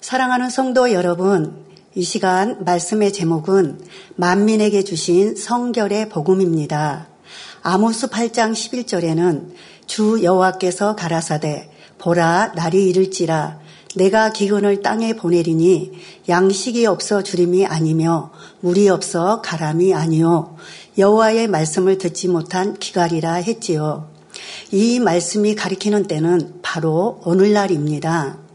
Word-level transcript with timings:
사랑하는 0.00 0.48
성도 0.48 0.92
여러분, 0.92 1.66
이 1.94 2.02
시간 2.02 2.64
말씀의 2.64 3.12
제목은 3.12 3.82
만민에게 4.16 4.82
주신 4.82 5.36
성결의 5.36 6.08
복음입니다. 6.08 7.08
아모스 7.60 8.08
8장 8.08 8.52
11절에는 8.52 9.52
주 9.86 10.22
여호와께서 10.22 10.96
가라사대 10.96 11.70
보라 11.98 12.52
날이 12.56 12.88
이를지라 12.88 13.58
내가 13.94 14.32
기근을 14.32 14.80
땅에 14.80 15.12
보내리니 15.12 15.92
양식이 16.30 16.86
없어 16.86 17.22
주림이 17.22 17.66
아니며 17.66 18.30
물이 18.60 18.88
없어 18.88 19.42
가람이 19.42 19.92
아니요 19.92 20.56
여호와의 20.96 21.48
말씀을 21.48 21.98
듣지 21.98 22.28
못한 22.28 22.78
기갈이라 22.78 23.34
했지요. 23.34 24.08
이 24.72 24.98
말씀이 24.98 25.54
가리키는 25.54 26.04
때는 26.04 26.60
바로 26.62 27.20
오늘날입니다. 27.26 28.49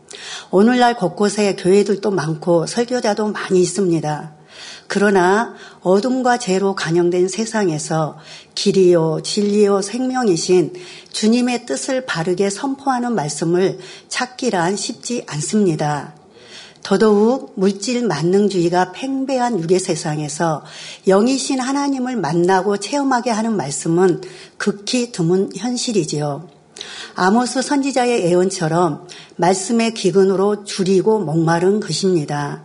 오늘날 0.52 0.96
곳곳에 0.96 1.56
교회들도 1.56 2.12
많고 2.12 2.66
설교자도 2.68 3.28
많이 3.28 3.62
있습니다. 3.62 4.34
그러나 4.88 5.56
어둠과 5.82 6.38
죄로 6.38 6.76
간영된 6.76 7.28
세상에서 7.28 8.18
길이요, 8.54 9.22
진리요, 9.24 9.82
생명이신 9.82 10.74
주님의 11.12 11.66
뜻을 11.66 12.06
바르게 12.06 12.50
선포하는 12.50 13.16
말씀을 13.16 13.80
찾기란 14.08 14.76
쉽지 14.76 15.24
않습니다. 15.28 16.16
더더욱 16.84 17.54
물질 17.56 18.06
만능주의가 18.06 18.92
팽배한 18.92 19.60
유괴 19.60 19.80
세상에서 19.80 20.64
영이신 21.08 21.60
하나님을 21.60 22.16
만나고 22.16 22.78
체험하게 22.78 23.32
하는 23.32 23.58
말씀은 23.58 24.22
극히 24.58 25.12
드문 25.12 25.50
현실이지요. 25.56 26.55
아모스 27.16 27.62
선지자의 27.62 28.26
예언처럼 28.26 29.08
말씀의 29.38 29.94
기근으로 29.94 30.64
줄이고 30.64 31.20
목마른 31.20 31.80
것입니다. 31.80 32.64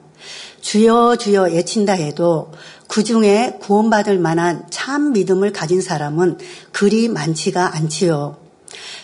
주여 0.60 1.16
주여 1.16 1.52
예친다 1.52 1.94
해도 1.94 2.52
그 2.88 3.04
중에 3.04 3.58
구원받을 3.60 4.18
만한 4.18 4.66
참 4.70 5.12
믿음을 5.12 5.52
가진 5.52 5.80
사람은 5.80 6.38
그리 6.72 7.08
많지가 7.08 7.76
않지요. 7.76 8.36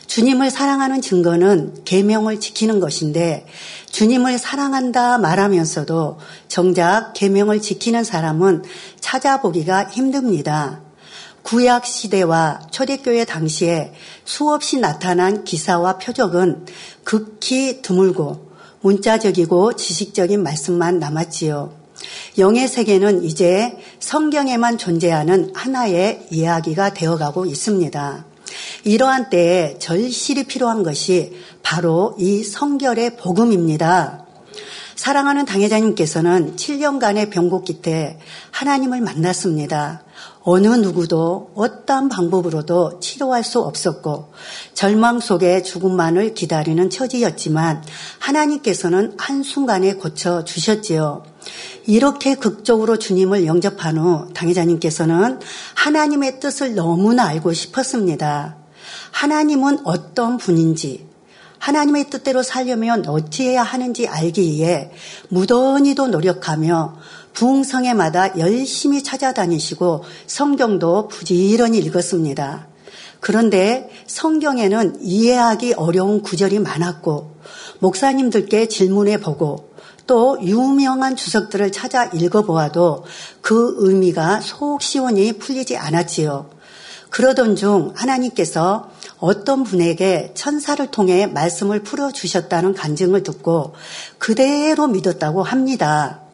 주님을 0.06 0.50
사랑하는 0.50 1.02
증거는 1.02 1.84
계명을 1.84 2.40
지키는 2.40 2.80
것인데 2.80 3.46
주님을 3.90 4.38
사랑한다 4.38 5.18
말하면서도 5.18 6.18
정작 6.48 7.12
계명을 7.14 7.60
지키는 7.60 8.04
사람은 8.04 8.62
찾아보기가 9.00 9.88
힘듭니다. 9.88 10.85
구약 11.46 11.86
시대와 11.86 12.58
초대교회 12.72 13.24
당시에 13.24 13.92
수없이 14.24 14.80
나타난 14.80 15.44
기사와 15.44 15.98
표적은 15.98 16.66
극히 17.04 17.82
드물고 17.82 18.50
문자적이고 18.80 19.74
지식적인 19.74 20.42
말씀만 20.42 20.98
남았지요. 20.98 21.72
영의 22.38 22.66
세계는 22.66 23.22
이제 23.22 23.78
성경에만 24.00 24.76
존재하는 24.76 25.52
하나의 25.54 26.26
이야기가 26.32 26.94
되어가고 26.94 27.46
있습니다. 27.46 28.24
이러한 28.82 29.30
때에 29.30 29.78
절실히 29.78 30.44
필요한 30.44 30.82
것이 30.82 31.36
바로 31.62 32.16
이 32.18 32.42
성결의 32.42 33.16
복음입니다. 33.18 34.26
사랑하는 34.96 35.44
당회자님께서는 35.44 36.56
7년간의 36.56 37.30
병곡 37.30 37.66
기태 37.66 38.18
하나님을 38.50 39.00
만났습니다. 39.00 40.05
어느 40.48 40.68
누구도 40.68 41.50
어떠한 41.56 42.08
방법으로도 42.08 43.00
치료할 43.00 43.42
수 43.42 43.58
없었고 43.58 44.32
절망 44.74 45.18
속에 45.18 45.62
죽음만을 45.62 46.34
기다리는 46.34 46.88
처지였지만 46.88 47.82
하나님께서는 48.20 49.14
한순간에 49.18 49.94
고쳐 49.94 50.44
주셨지요. 50.44 51.24
이렇게 51.88 52.36
극적으로 52.36 52.96
주님을 52.96 53.44
영접한 53.44 53.98
후 53.98 54.28
당회자님께서는 54.34 55.40
하나님의 55.74 56.38
뜻을 56.38 56.76
너무나 56.76 57.24
알고 57.24 57.52
싶었습니다. 57.52 58.56
하나님은 59.10 59.80
어떤 59.82 60.36
분인지 60.36 61.08
하나님의 61.58 62.08
뜻대로 62.08 62.44
살려면 62.44 63.04
어찌해야 63.08 63.64
하는지 63.64 64.06
알기 64.06 64.42
위해 64.42 64.92
무던히도 65.28 66.06
노력하며 66.06 66.94
부흥성회마다 67.36 68.38
열심히 68.38 69.02
찾아다니시고 69.02 70.02
성경도 70.26 71.08
부지런히 71.08 71.78
읽었습니다. 71.78 72.66
그런데 73.20 73.90
성경에는 74.06 74.98
이해하기 75.02 75.74
어려운 75.74 76.22
구절이 76.22 76.58
많았고 76.58 77.36
목사님들께 77.80 78.68
질문해 78.68 79.20
보고 79.20 79.70
또 80.06 80.38
유명한 80.42 81.16
주석들을 81.16 81.72
찾아 81.72 82.04
읽어보아도 82.06 83.04
그 83.40 83.74
의미가 83.78 84.40
속 84.40 84.80
시원히 84.82 85.32
풀리지 85.32 85.76
않았지요. 85.76 86.50
그러던 87.10 87.56
중 87.56 87.92
하나님께서 87.96 88.90
어떤 89.18 89.64
분에게 89.64 90.32
천사를 90.34 90.84
통해 90.90 91.26
말씀을 91.26 91.82
풀어주셨다는 91.82 92.74
간증을 92.74 93.22
듣고 93.22 93.74
그대로 94.18 94.86
믿었다고 94.86 95.42
합니다. 95.42 96.25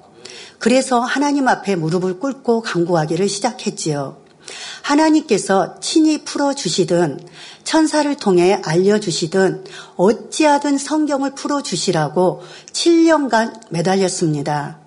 그래서 0.62 1.00
하나님 1.00 1.48
앞에 1.48 1.74
무릎을 1.74 2.20
꿇고 2.20 2.60
강구하기를 2.60 3.28
시작했지요. 3.28 4.18
하나님께서 4.82 5.80
친히 5.80 6.22
풀어주시든 6.22 7.18
천사를 7.64 8.14
통해 8.14 8.60
알려주시든 8.64 9.64
어찌하든 9.96 10.78
성경을 10.78 11.34
풀어주시라고 11.34 12.42
7년간 12.72 13.70
매달렸습니다. 13.70 14.78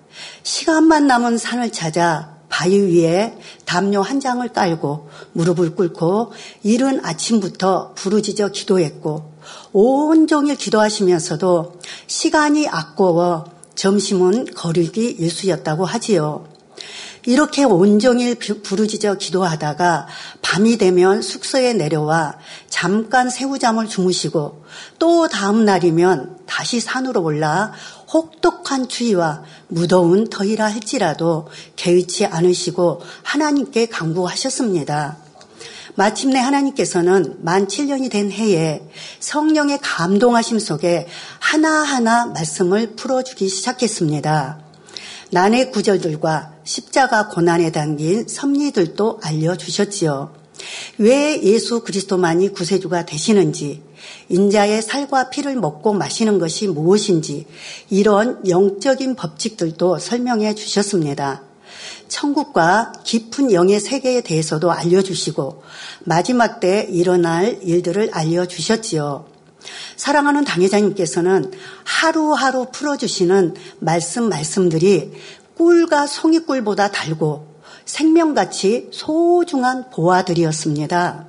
시간만 0.44 1.06
남은 1.06 1.36
산을 1.36 1.72
찾아 1.72 2.36
바위 2.48 2.78
위에 2.78 3.36
담요 3.66 4.00
한 4.00 4.18
장을 4.18 4.48
깔고 4.48 5.10
무릎을 5.34 5.74
꿇고 5.74 6.32
이른 6.62 7.04
아침부터 7.04 7.92
부르짖어 7.96 8.48
기도했고 8.48 9.30
온종일 9.74 10.56
기도하시면서도 10.56 11.80
시간이 12.06 12.66
아까워 12.66 13.55
점심은 13.76 14.46
거르기 14.54 15.10
일수였다고 15.10 15.84
하지요. 15.84 16.48
이렇게 17.26 17.64
온종일 17.64 18.36
부르짖어 18.36 19.14
기도하다가 19.14 20.06
밤이 20.42 20.78
되면 20.78 21.22
숙소에 21.22 21.72
내려와 21.72 22.38
잠깐 22.68 23.30
새우잠을 23.30 23.88
주무시고 23.88 24.64
또 25.00 25.28
다음 25.28 25.64
날이면 25.64 26.38
다시 26.46 26.78
산으로 26.78 27.22
올라 27.22 27.72
혹독한 28.12 28.88
추위와 28.88 29.42
무더운 29.66 30.28
더위라 30.30 30.66
할지라도 30.66 31.48
개의치 31.74 32.26
않으시고 32.26 33.02
하나님께 33.24 33.86
강구하셨습니다. 33.86 35.25
마침내 35.96 36.38
하나님께서는 36.38 37.38
만 37.40 37.66
7년이 37.66 38.10
된 38.10 38.30
해에 38.30 38.82
성령의 39.18 39.78
감동하심 39.82 40.58
속에 40.58 41.06
하나하나 41.38 42.26
말씀을 42.26 42.96
풀어주기 42.96 43.48
시작했습니다. 43.48 44.60
난의 45.30 45.72
구절들과 45.72 46.52
십자가 46.64 47.28
고난에 47.28 47.72
담긴 47.72 48.28
섭리들도 48.28 49.20
알려주셨지요. 49.22 50.34
왜 50.98 51.42
예수 51.42 51.80
그리스도만이 51.80 52.50
구세주가 52.52 53.06
되시는지, 53.06 53.82
인자의 54.28 54.82
살과 54.82 55.30
피를 55.30 55.56
먹고 55.56 55.94
마시는 55.94 56.38
것이 56.38 56.68
무엇인지, 56.68 57.46
이런 57.90 58.46
영적인 58.48 59.16
법칙들도 59.16 59.98
설명해 59.98 60.54
주셨습니다. 60.54 61.42
천국과 62.08 62.92
깊은 63.04 63.52
영의 63.52 63.80
세계에 63.80 64.20
대해서도 64.20 64.70
알려주시고, 64.72 65.62
마지막 66.04 66.60
때 66.60 66.86
일어날 66.90 67.58
일들을 67.62 68.10
알려주셨지요. 68.12 69.26
사랑하는 69.96 70.44
당회장님께서는 70.44 71.52
하루하루 71.84 72.66
풀어주시는 72.70 73.54
말씀 73.80 74.28
말씀들이 74.28 75.12
꿀과 75.56 76.06
송이꿀보다 76.06 76.92
달고 76.92 77.56
생명같이 77.84 78.88
소중한 78.92 79.90
보화들이었습니다. 79.90 81.26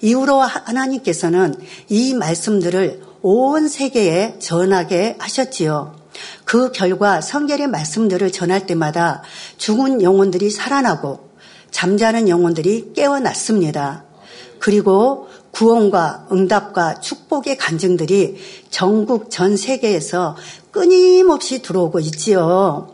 이후로 0.00 0.40
하나님께서는 0.40 1.54
이 1.88 2.14
말씀들을 2.14 3.02
온 3.22 3.68
세계에 3.68 4.38
전하게 4.40 5.16
하셨지요. 5.18 6.01
그 6.44 6.72
결과 6.72 7.20
성결의 7.20 7.68
말씀들을 7.68 8.30
전할 8.32 8.66
때마다 8.66 9.22
죽은 9.56 10.02
영혼들이 10.02 10.50
살아나고 10.50 11.30
잠자는 11.70 12.28
영혼들이 12.28 12.92
깨어났습니다. 12.94 14.04
그리고 14.58 15.28
구원과 15.52 16.28
응답과 16.32 17.00
축복의 17.00 17.58
간증들이 17.58 18.36
전국 18.70 19.30
전 19.30 19.56
세계에서 19.56 20.36
끊임없이 20.70 21.62
들어오고 21.62 22.00
있지요. 22.00 22.88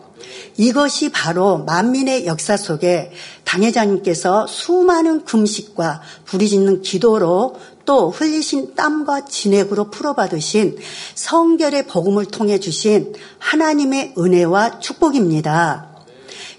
이것이 0.56 1.10
바로 1.10 1.58
만민의 1.58 2.26
역사 2.26 2.56
속에 2.56 3.12
당회장님께서 3.44 4.46
수많은 4.48 5.24
금식과 5.24 6.02
부리짖는 6.24 6.82
기도로 6.82 7.56
또 7.88 8.10
흘리신 8.10 8.74
땀과 8.74 9.24
진액으로 9.24 9.88
풀어받으신 9.88 10.76
성결의 11.14 11.86
복음을 11.86 12.26
통해 12.26 12.60
주신 12.60 13.14
하나님의 13.38 14.12
은혜와 14.18 14.78
축복입니다. 14.80 15.88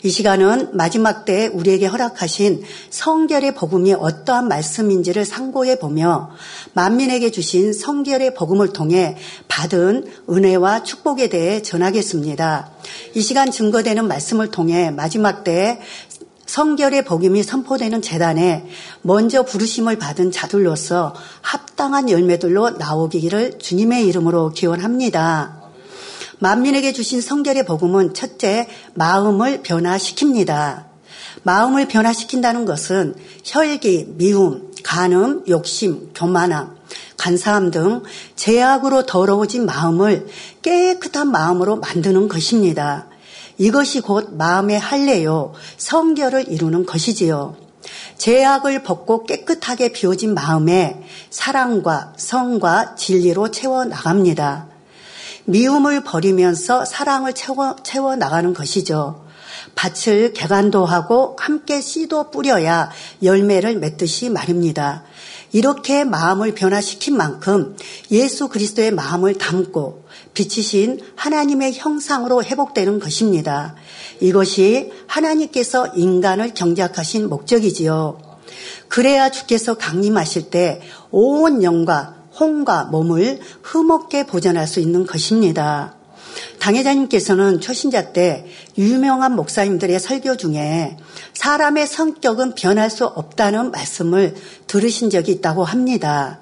이 0.01 0.09
시간은 0.09 0.75
마지막 0.75 1.25
때 1.25 1.47
우리에게 1.47 1.85
허락하신 1.85 2.63
성결의 2.89 3.53
복음이 3.53 3.93
어떠한 3.93 4.47
말씀인지를 4.47 5.23
상고해 5.25 5.77
보며 5.77 6.31
만민에게 6.73 7.31
주신 7.31 7.73
성결의 7.73 8.33
복음을 8.33 8.71
통해 8.73 9.17
받은 9.49 10.05
은혜와 10.29 10.83
축복에 10.83 11.27
대해 11.27 11.61
전하겠습니다. 11.61 12.71
이 13.13 13.21
시간 13.21 13.51
증거되는 13.51 14.07
말씀을 14.07 14.51
통해 14.51 14.89
마지막 14.89 15.43
때 15.43 15.79
성결의 16.49 17.05
복음이 17.05 17.43
선포되는 17.43 18.01
재단에 18.01 18.67
먼저 19.03 19.43
부르심을 19.43 19.99
받은 19.99 20.31
자들로서 20.31 21.13
합당한 21.41 22.09
열매들로 22.09 22.71
나오기를 22.71 23.59
주님의 23.59 24.07
이름으로 24.07 24.49
기원합니다. 24.49 25.61
만민에게 26.39 26.91
주신 26.91 27.21
성결의 27.21 27.67
복음은 27.67 28.15
첫째 28.15 28.67
마음을 28.95 29.61
변화시킵니다. 29.61 30.85
마음을 31.43 31.87
변화시킨다는 31.87 32.65
것은 32.65 33.13
혈기, 33.43 34.15
미움, 34.17 34.71
간음, 34.83 35.43
욕심, 35.49 36.09
교만함, 36.15 36.75
간사함 37.17 37.69
등 37.69 38.01
제약으로 38.35 39.05
더러워진 39.05 39.67
마음을 39.67 40.25
깨끗한 40.63 41.29
마음으로 41.29 41.75
만드는 41.75 42.27
것입니다. 42.27 43.08
이것이 43.59 43.99
곧 44.01 44.35
마음의 44.35 44.79
할례요, 44.79 45.53
성결을 45.77 46.49
이루는 46.49 46.85
것이지요. 46.85 47.55
제약을 48.17 48.83
벗고 48.83 49.25
깨끗하게 49.25 49.91
비워진 49.91 50.33
마음에 50.33 51.03
사랑과 51.29 52.13
성과 52.17 52.95
진리로 52.95 53.51
채워 53.51 53.85
나갑니다. 53.85 54.67
미움을 55.45 56.03
버리면서 56.03 56.85
사랑을 56.85 57.33
채워, 57.33 57.75
채워 57.83 58.15
나가는 58.15 58.53
것이죠. 58.53 59.25
밭을 59.75 60.33
개간도 60.33 60.85
하고 60.85 61.35
함께 61.39 61.81
씨도 61.81 62.31
뿌려야 62.31 62.89
열매를 63.23 63.77
맺듯이 63.77 64.29
말입니다. 64.29 65.03
이렇게 65.51 66.03
마음을 66.03 66.53
변화시킨 66.53 67.17
만큼 67.17 67.75
예수 68.11 68.47
그리스도의 68.49 68.91
마음을 68.91 69.35
담고 69.35 70.03
비치신 70.33 70.99
하나님의 71.15 71.73
형상으로 71.73 72.43
회복되는 72.43 72.99
것입니다. 72.99 73.75
이것이 74.19 74.91
하나님께서 75.07 75.87
인간을 75.95 76.53
경작하신 76.53 77.29
목적이지요. 77.29 78.19
그래야 78.87 79.29
주께서 79.29 79.75
강림하실 79.75 80.49
때 80.49 80.81
온 81.11 81.63
영과 81.63 82.15
혼과 82.39 82.85
몸을 82.85 83.39
흠없게 83.63 84.25
보존할 84.27 84.67
수 84.67 84.79
있는 84.79 85.05
것입니다. 85.05 85.95
당회자님께서는 86.59 87.61
초신자 87.61 88.11
때 88.13 88.45
유명한 88.77 89.35
목사님들의 89.35 89.99
설교 89.99 90.37
중에 90.37 90.97
사람의 91.33 91.87
성격은 91.87 92.55
변할 92.55 92.89
수 92.89 93.05
없다는 93.05 93.71
말씀을 93.71 94.35
들으신 94.67 95.09
적이 95.09 95.33
있다고 95.33 95.63
합니다. 95.63 96.39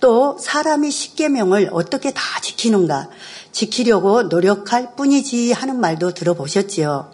또 0.00 0.36
사람이 0.38 0.90
십계명을 0.90 1.70
어떻게 1.72 2.12
다 2.12 2.22
지키는가 2.42 3.08
지키려고 3.52 4.24
노력할 4.24 4.96
뿐이지 4.96 5.52
하는 5.52 5.80
말도 5.80 6.12
들어보셨지요. 6.12 7.10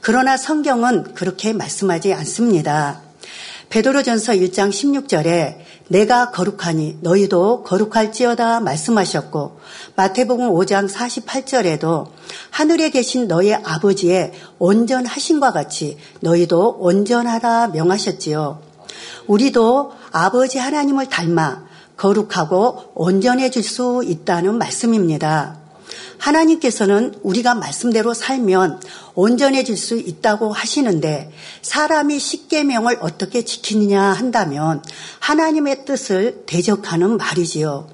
그러나 0.00 0.36
성경은 0.36 1.14
그렇게 1.14 1.52
말씀하지 1.52 2.12
않습니다. 2.12 3.03
베드로전서 3.70 4.34
1장 4.34 4.70
16절에 4.70 5.56
내가 5.88 6.30
거룩하니 6.30 6.98
너희도 7.00 7.62
거룩할지어다 7.64 8.60
말씀하셨고 8.60 9.58
마태복음 9.96 10.50
5장 10.50 10.90
48절에도 10.90 12.06
하늘에 12.50 12.90
계신 12.90 13.28
너희 13.28 13.52
아버지의 13.52 14.32
온전하신과 14.58 15.52
같이 15.52 15.98
너희도 16.20 16.76
온전하라 16.78 17.68
명하셨지요. 17.68 18.60
우리도 19.26 19.92
아버지 20.12 20.58
하나님을 20.58 21.08
닮아 21.08 21.64
거룩하고 21.96 22.92
온전해질 22.94 23.62
수 23.62 24.02
있다는 24.04 24.58
말씀입니다. 24.58 25.63
하나님께서는 26.18 27.14
우리가 27.22 27.54
말씀대로 27.54 28.14
살면 28.14 28.80
온전해질 29.14 29.76
수 29.76 29.96
있다고 29.96 30.52
하시는데 30.52 31.30
사람이 31.62 32.18
십계명을 32.18 32.98
어떻게 33.00 33.44
지키느냐 33.44 34.00
한다면 34.00 34.82
하나님의 35.20 35.84
뜻을 35.84 36.44
대적하는 36.46 37.16
말이지요. 37.16 37.88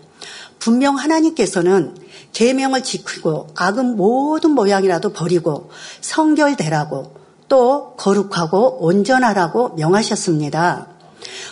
분명 0.59 0.97
하나님께서는 0.97 1.97
계명을 2.33 2.83
지키고 2.83 3.49
악은 3.57 3.97
모든 3.97 4.53
모양이라도 4.53 5.13
버리고 5.13 5.71
성결되라고 6.01 7.15
또 7.49 7.95
거룩하고 7.97 8.85
온전하라고 8.85 9.75
명하셨습니다. 9.75 10.87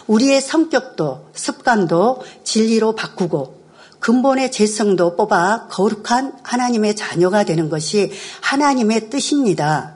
우리의 0.06 0.40
성격도 0.40 1.30
습관도 1.34 2.22
진리로 2.44 2.94
바꾸고 2.94 3.57
근본의 4.00 4.52
재성도 4.52 5.16
뽑아 5.16 5.68
거룩한 5.68 6.34
하나님의 6.42 6.96
자녀가 6.96 7.44
되는 7.44 7.68
것이 7.68 8.12
하나님의 8.40 9.10
뜻입니다. 9.10 9.94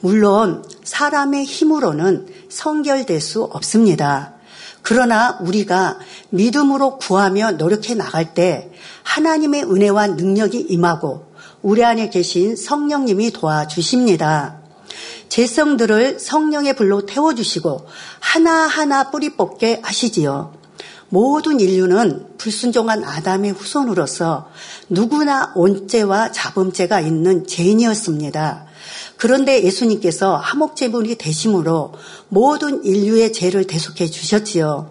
물론 0.00 0.64
사람의 0.84 1.44
힘으로는 1.44 2.26
성결될 2.48 3.20
수 3.20 3.44
없습니다. 3.44 4.34
그러나 4.82 5.38
우리가 5.40 5.98
믿음으로 6.30 6.98
구하며 6.98 7.52
노력해 7.52 7.94
나갈 7.94 8.34
때 8.34 8.70
하나님의 9.04 9.64
은혜와 9.64 10.08
능력이 10.08 10.58
임하고 10.68 11.32
우리 11.62 11.84
안에 11.84 12.10
계신 12.10 12.56
성령님이 12.56 13.30
도와주십니다. 13.30 14.60
재성들을 15.28 16.18
성령의 16.18 16.74
불로 16.74 17.06
태워주시고 17.06 17.86
하나하나 18.18 19.10
뿌리 19.10 19.30
뽑게 19.36 19.80
하시지요. 19.82 20.61
모든 21.12 21.60
인류는 21.60 22.38
불순종한 22.38 23.04
아담의 23.04 23.52
후손으로서 23.52 24.48
누구나 24.88 25.52
온죄와 25.54 26.32
자범죄가 26.32 27.00
있는 27.00 27.46
죄인이었습니다. 27.46 28.64
그런데 29.18 29.62
예수님께서 29.62 30.36
하목제물이 30.36 31.16
되심으로 31.16 31.92
모든 32.30 32.82
인류의 32.82 33.34
죄를 33.34 33.66
대속해 33.66 34.06
주셨지요. 34.06 34.90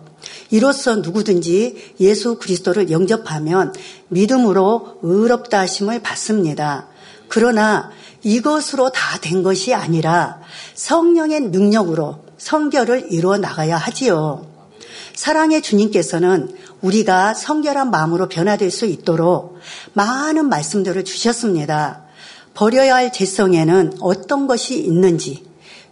이로써 0.51 0.97
누구든지 0.97 1.95
예수 1.99 2.37
그리스도를 2.37 2.91
영접하면 2.91 3.73
믿음으로 4.09 4.99
의롭다 5.01 5.61
하심을 5.61 6.03
받습니다. 6.03 6.87
그러나 7.29 7.89
이것으로 8.21 8.91
다 8.91 9.17
된 9.17 9.41
것이 9.41 9.73
아니라 9.73 10.39
성령의 10.75 11.41
능력으로 11.49 12.25
성결을 12.37 13.07
이루어 13.09 13.39
나가야 13.39 13.75
하지요. 13.75 14.50
사랑의 15.15 15.61
주님께서는 15.61 16.55
우리가 16.81 17.33
성결한 17.33 17.91
마음으로 17.91 18.27
변화될 18.27 18.71
수 18.71 18.85
있도록 18.85 19.57
많은 19.93 20.49
말씀들을 20.49 21.03
주셨습니다. 21.03 22.03
버려야 22.53 22.95
할 22.95 23.13
재성에는 23.13 23.97
어떤 24.01 24.47
것이 24.47 24.79
있는지, 24.79 25.45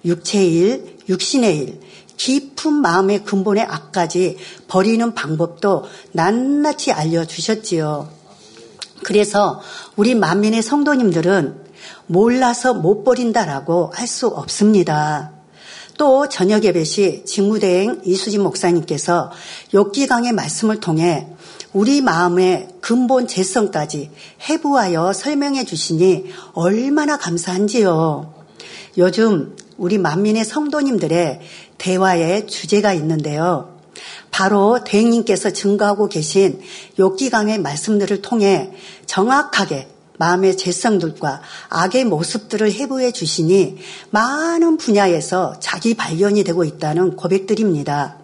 육체의 0.03 0.53
일, 0.53 0.97
육신의 1.07 1.57
일, 1.57 1.79
깊은 2.17 2.73
마음의 2.73 3.23
근본의 3.23 3.63
악까지 3.63 4.37
버리는 4.67 5.13
방법도 5.13 5.85
낱낱이 6.11 6.91
알려주셨지요. 6.91 8.09
그래서 9.03 9.61
우리 9.95 10.15
만민의 10.15 10.61
성도님들은 10.61 11.69
몰라서 12.07 12.73
못 12.73 13.03
버린다라고 13.03 13.91
할 13.93 14.07
수 14.07 14.27
없습니다. 14.27 15.38
또 15.99 16.29
저녁 16.29 16.63
예배 16.63 16.85
시 16.85 17.25
직무대행 17.25 18.03
이수진 18.05 18.41
목사님께서 18.41 19.31
욕기강의 19.73 20.31
말씀을 20.31 20.79
통해 20.79 21.27
우리 21.73 21.99
마음의 21.99 22.69
근본 22.79 23.27
재성까지 23.27 24.09
해부하여 24.49 25.11
설명해 25.11 25.65
주시니 25.65 26.27
얼마나 26.53 27.17
감사한지요. 27.17 28.33
요즘 28.97 29.57
우리 29.77 29.97
만민의 29.97 30.45
성도님들의 30.45 31.41
대화의 31.77 32.47
주제가 32.47 32.93
있는데요. 32.93 33.77
바로 34.31 34.85
대행님께서 34.85 35.49
증거하고 35.49 36.07
계신 36.07 36.61
욕기강의 36.97 37.59
말씀들을 37.59 38.21
통해 38.21 38.71
정확하게 39.05 39.89
마음의 40.19 40.57
재성들과 40.57 41.41
악의 41.69 42.05
모습들을 42.05 42.71
해부해 42.73 43.11
주시니 43.11 43.77
많은 44.11 44.77
분야에서 44.77 45.55
자기 45.61 45.93
발견이 45.93 46.43
되고 46.43 46.65
있다는 46.65 47.15
고백들입니다. 47.15 48.17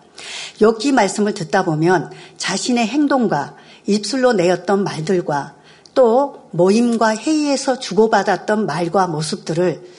여기 0.62 0.92
말씀을 0.92 1.34
듣다 1.34 1.64
보면 1.64 2.12
자신의 2.38 2.86
행동과 2.88 3.56
입술로 3.88 4.34
내었던 4.34 4.84
말들과 4.84 5.56
또 5.94 6.50
모임과 6.52 7.16
회의에서 7.16 7.80
주고받았던 7.80 8.66
말과 8.66 9.08
모습들을 9.08 9.90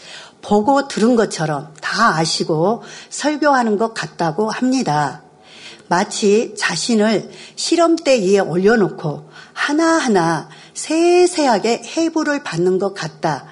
보고 0.42 0.88
들은 0.88 1.16
것처럼 1.16 1.72
다 1.80 2.18
아시고 2.18 2.82
설교하는 3.08 3.78
것 3.78 3.94
같다고 3.94 4.50
합니다. 4.50 5.22
마치 5.88 6.54
자신을 6.58 7.30
시험대 7.54 8.20
위에 8.20 8.40
올려놓고 8.40 9.30
하나하나 9.54 10.48
세세하게 10.76 11.82
해부를 11.96 12.44
받는 12.44 12.78
것 12.78 12.94
같다. 12.94 13.46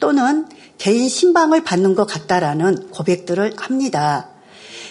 또는 0.00 0.46
개인 0.78 1.08
신방을 1.08 1.62
받는 1.62 1.94
것 1.94 2.06
같다라는 2.06 2.88
고백들을 2.90 3.54
합니다. 3.58 4.30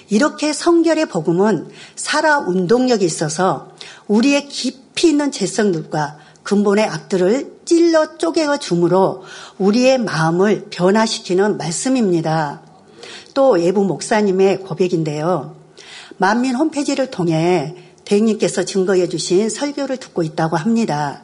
이렇게 0.10 0.54
성결의 0.54 1.08
복음은 1.08 1.70
살아 1.96 2.40
운동력이 2.40 3.04
있어서 3.04 3.72
우리의 4.08 4.48
깊이 4.48 5.10
있는 5.10 5.32
재성들과 5.32 6.18
근본의 6.44 6.86
악들을 6.86 7.60
찔러 7.66 8.18
쪼개어 8.18 8.58
주므로 8.58 9.24
우리의 9.58 10.00
마음을 10.00 10.68
변화시키는 10.70 11.58
말씀입니다. 11.58 12.62
또 13.34 13.62
예부 13.62 13.84
목사님의 13.84 14.62
고백인데요. 14.62 15.56
만민 16.18 16.56
홈페이지를 16.56 17.12
통해 17.12 17.76
대행님께서 18.06 18.66
증거해 18.66 19.08
주신 19.10 19.50
설교를 19.50 19.98
듣고 19.98 20.24
있다고 20.24 20.58
합니다. 20.58 21.24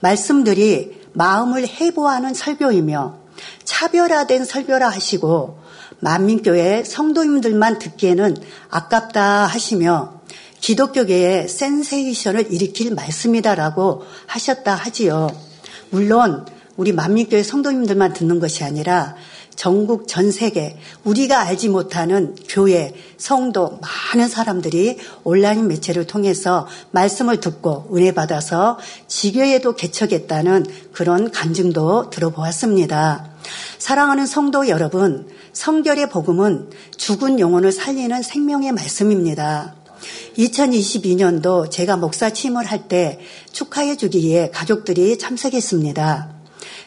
말씀들이 0.00 1.00
마음을 1.12 1.66
해보하는 1.66 2.34
설교이며 2.34 3.18
차별화된 3.64 4.44
설교라 4.44 4.88
하시고 4.88 5.58
만민교회 6.00 6.84
성도님들만 6.84 7.78
듣기에는 7.78 8.36
아깝다 8.70 9.46
하시며 9.46 10.20
기독교계에 10.60 11.46
센세이션을 11.46 12.52
일으킬 12.52 12.94
말씀이다라고 12.94 14.04
하셨다 14.26 14.74
하지요. 14.74 15.28
물론 15.90 16.46
우리 16.76 16.92
만민교회 16.92 17.42
성도님들만 17.42 18.12
듣는 18.12 18.40
것이 18.40 18.64
아니라 18.64 19.16
전국 19.56 20.06
전 20.06 20.30
세계 20.30 20.78
우리가 21.04 21.40
알지 21.40 21.70
못하는 21.70 22.36
교회, 22.48 22.94
성도 23.16 23.80
많은 23.80 24.28
사람들이 24.28 24.98
온라인 25.24 25.66
매체를 25.66 26.06
통해서 26.06 26.68
말씀을 26.90 27.40
듣고 27.40 27.88
은혜 27.94 28.12
받아서 28.12 28.78
지교에도 29.08 29.74
개척했다는 29.74 30.66
그런 30.92 31.30
간증도 31.30 32.10
들어보았습니다. 32.10 33.30
사랑하는 33.78 34.26
성도 34.26 34.68
여러분, 34.68 35.28
성결의 35.52 36.10
복음은 36.10 36.70
죽은 36.96 37.40
영혼을 37.40 37.72
살리는 37.72 38.22
생명의 38.22 38.72
말씀입니다. 38.72 39.74
2022년도 40.36 41.70
제가 41.70 41.96
목사 41.96 42.30
취임을 42.30 42.66
할 42.66 42.88
때 42.88 43.18
축하해 43.52 43.96
주기에 43.96 44.50
가족들이 44.50 45.18
참석했습니다. 45.18 46.35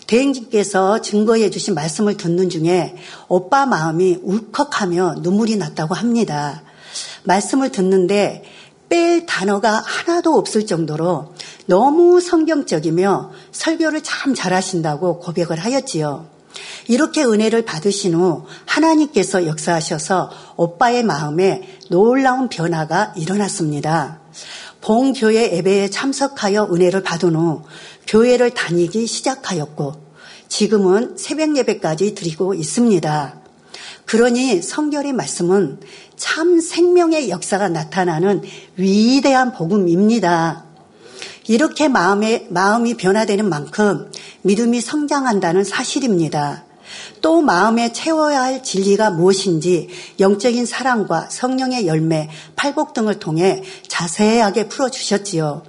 대행님께서 0.09 1.01
증거해 1.01 1.51
주신 1.51 1.75
말씀을 1.75 2.17
듣는 2.17 2.49
중에 2.49 2.95
오빠 3.27 3.67
마음이 3.67 4.17
울컥하며 4.23 5.17
눈물이 5.19 5.55
났다고 5.57 5.93
합니다. 5.93 6.63
말씀을 7.23 7.71
듣는데 7.71 8.43
뺄 8.89 9.27
단어가 9.27 9.83
하나도 9.85 10.35
없을 10.35 10.65
정도로 10.65 11.35
너무 11.67 12.19
성경적이며 12.19 13.31
설교를 13.51 14.01
참 14.01 14.33
잘하신다고 14.33 15.19
고백을 15.19 15.59
하였지요. 15.59 16.25
이렇게 16.87 17.23
은혜를 17.23 17.63
받으신 17.65 18.15
후 18.15 18.45
하나님께서 18.65 19.45
역사하셔서 19.45 20.31
오빠의 20.55 21.03
마음에 21.03 21.61
놀라운 21.91 22.49
변화가 22.49 23.13
일어났습니다. 23.15 24.21
봉교회 24.81 25.57
예배에 25.57 25.89
참석하여 25.89 26.69
은혜를 26.71 27.03
받은 27.03 27.35
후 27.35 27.63
교회를 28.09 28.49
다니기 28.51 29.05
시작하였고 29.05 29.93
지금은 30.47 31.15
새벽 31.15 31.55
예배까지 31.55 32.15
드리고 32.15 32.55
있습니다. 32.55 33.35
그러니 34.05 34.63
성결의 34.63 35.13
말씀은 35.13 35.79
참 36.17 36.59
생명의 36.59 37.29
역사가 37.29 37.69
나타나는 37.69 38.41
위대한 38.75 39.53
복음입니다. 39.53 40.65
이렇게 41.47 41.87
마음에, 41.87 42.47
마음이 42.49 42.95
변화되는 42.95 43.47
만큼 43.47 44.11
믿음이 44.41 44.81
성장한다는 44.81 45.63
사실입니다. 45.63 46.65
또 47.21 47.41
마음에 47.41 47.93
채워야 47.93 48.41
할 48.41 48.63
진리가 48.63 49.11
무엇인지 49.11 49.89
영적인 50.19 50.65
사랑과 50.65 51.29
성령의 51.29 51.85
열매, 51.85 52.29
팔복 52.55 52.93
등을 52.93 53.19
통해 53.19 53.61
자세하게 53.87 54.67
풀어주셨지요. 54.67 55.61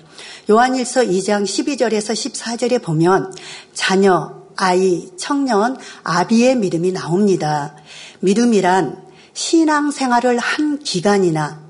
요한일서 0.51 1.03
2장 1.03 1.45
12절에서 1.45 2.13
14절에 2.13 2.83
보면 2.83 3.33
자녀, 3.73 4.35
아이, 4.57 5.09
청년, 5.17 5.77
아비의 6.03 6.57
믿음이 6.57 6.91
나옵니다. 6.91 7.77
믿음이란 8.19 9.01
신앙 9.33 9.93
생활을 9.93 10.39
한 10.39 10.81
기간이나 10.81 11.61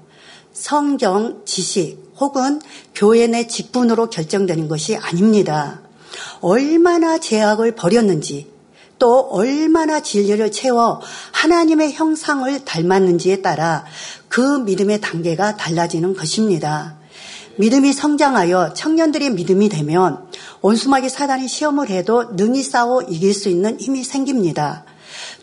성경 0.55 1.43
지식 1.45 2.15
혹은 2.19 2.63
교회 2.95 3.27
내 3.27 3.47
직분으로 3.47 4.09
결정되는 4.09 4.67
것이 4.67 4.97
아닙니다. 4.97 5.83
얼마나 6.41 7.19
제약을 7.19 7.75
버렸는지 7.75 8.51
또 8.99 9.29
얼마나 9.31 10.01
진리를 10.01 10.51
채워 10.53 11.03
하나님의 11.33 11.93
형상을 11.93 12.65
닮았는지에 12.65 13.43
따라 13.43 13.85
그 14.29 14.41
믿음의 14.41 15.03
단계가 15.03 15.59
달라지는 15.59 16.15
것입니다. 16.15 17.00
믿음이 17.61 17.93
성장하여 17.93 18.73
청년들의 18.73 19.35
믿음이 19.35 19.69
되면 19.69 20.27
온수막이 20.63 21.11
사단이 21.11 21.47
시험을 21.47 21.91
해도 21.91 22.31
능히 22.33 22.63
싸워 22.63 23.03
이길 23.03 23.35
수 23.35 23.51
있는 23.51 23.79
힘이 23.79 24.03
생깁니다. 24.03 24.85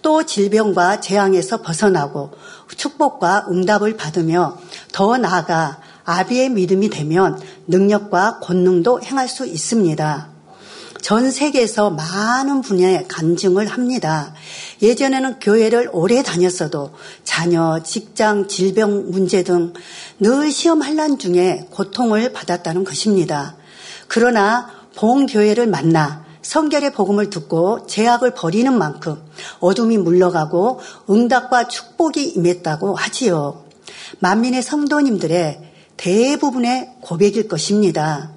또 0.01 0.23
질병과 0.23 0.99
재앙에서 0.99 1.61
벗어나고 1.61 2.31
축복과 2.75 3.45
응답을 3.51 3.97
받으며 3.97 4.57
더 4.91 5.15
나아가 5.17 5.79
아비의 6.05 6.49
믿음이 6.49 6.89
되면 6.89 7.39
능력과 7.67 8.39
권능도 8.39 9.01
행할 9.03 9.27
수 9.27 9.45
있습니다. 9.45 10.36
전 11.01 11.31
세계에서 11.31 11.89
많은 11.91 12.61
분야의 12.61 13.07
간증을 13.07 13.67
합니다. 13.67 14.33
예전에는 14.81 15.39
교회를 15.39 15.89
오래 15.93 16.23
다녔어도 16.23 16.91
자녀, 17.23 17.81
직장, 17.83 18.47
질병 18.47 19.11
문제 19.11 19.43
등 19.43 19.73
늘 20.19 20.51
시험 20.51 20.81
환란 20.81 21.19
중에 21.19 21.67
고통을 21.69 22.33
받았다는 22.33 22.83
것입니다. 22.83 23.55
그러나 24.07 24.71
봉교회를 24.95 25.67
만나 25.67 26.25
성결의 26.41 26.91
복음을 26.93 27.29
듣고 27.29 27.85
제약을 27.85 28.33
버리는 28.33 28.75
만큼 28.75 29.21
어둠이 29.59 29.99
물러가고 29.99 30.79
응답과 31.09 31.67
축복이 31.67 32.29
임했다고 32.29 32.95
하지요. 32.95 33.65
만민의 34.19 34.63
성도님들의 34.63 35.61
대부분의 35.97 36.93
고백일 37.01 37.47
것입니다. 37.47 38.31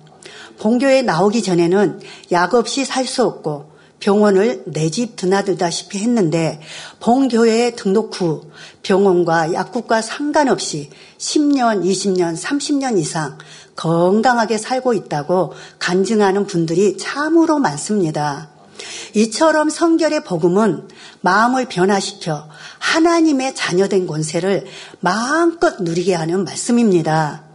본교에 0.60 1.02
나오기 1.02 1.42
전에는 1.42 2.00
약 2.32 2.54
없이 2.54 2.84
살 2.84 3.06
수 3.06 3.24
없고 3.24 3.70
병원을 4.00 4.62
내 4.66 4.90
집 4.90 5.16
드나들다시피 5.16 5.98
했는데 5.98 6.60
본교회에 7.00 7.72
등록 7.72 8.20
후 8.20 8.50
병원과 8.82 9.52
약국과 9.52 10.00
상관없이 10.02 10.90
10년, 11.18 11.84
20년, 11.84 12.36
30년 12.36 12.98
이상 12.98 13.36
건강하게 13.76 14.58
살고 14.58 14.94
있다고 14.94 15.52
간증하는 15.78 16.46
분들이 16.46 16.96
참으로 16.96 17.58
많습니다. 17.58 18.50
이처럼 19.14 19.68
성결의 19.68 20.24
복음은 20.24 20.88
마음을 21.20 21.66
변화시켜 21.66 22.48
하나님의 22.78 23.54
자녀된 23.54 24.06
권세를 24.06 24.66
마음껏 25.00 25.82
누리게 25.82 26.14
하는 26.14 26.44
말씀입니다. 26.44 27.49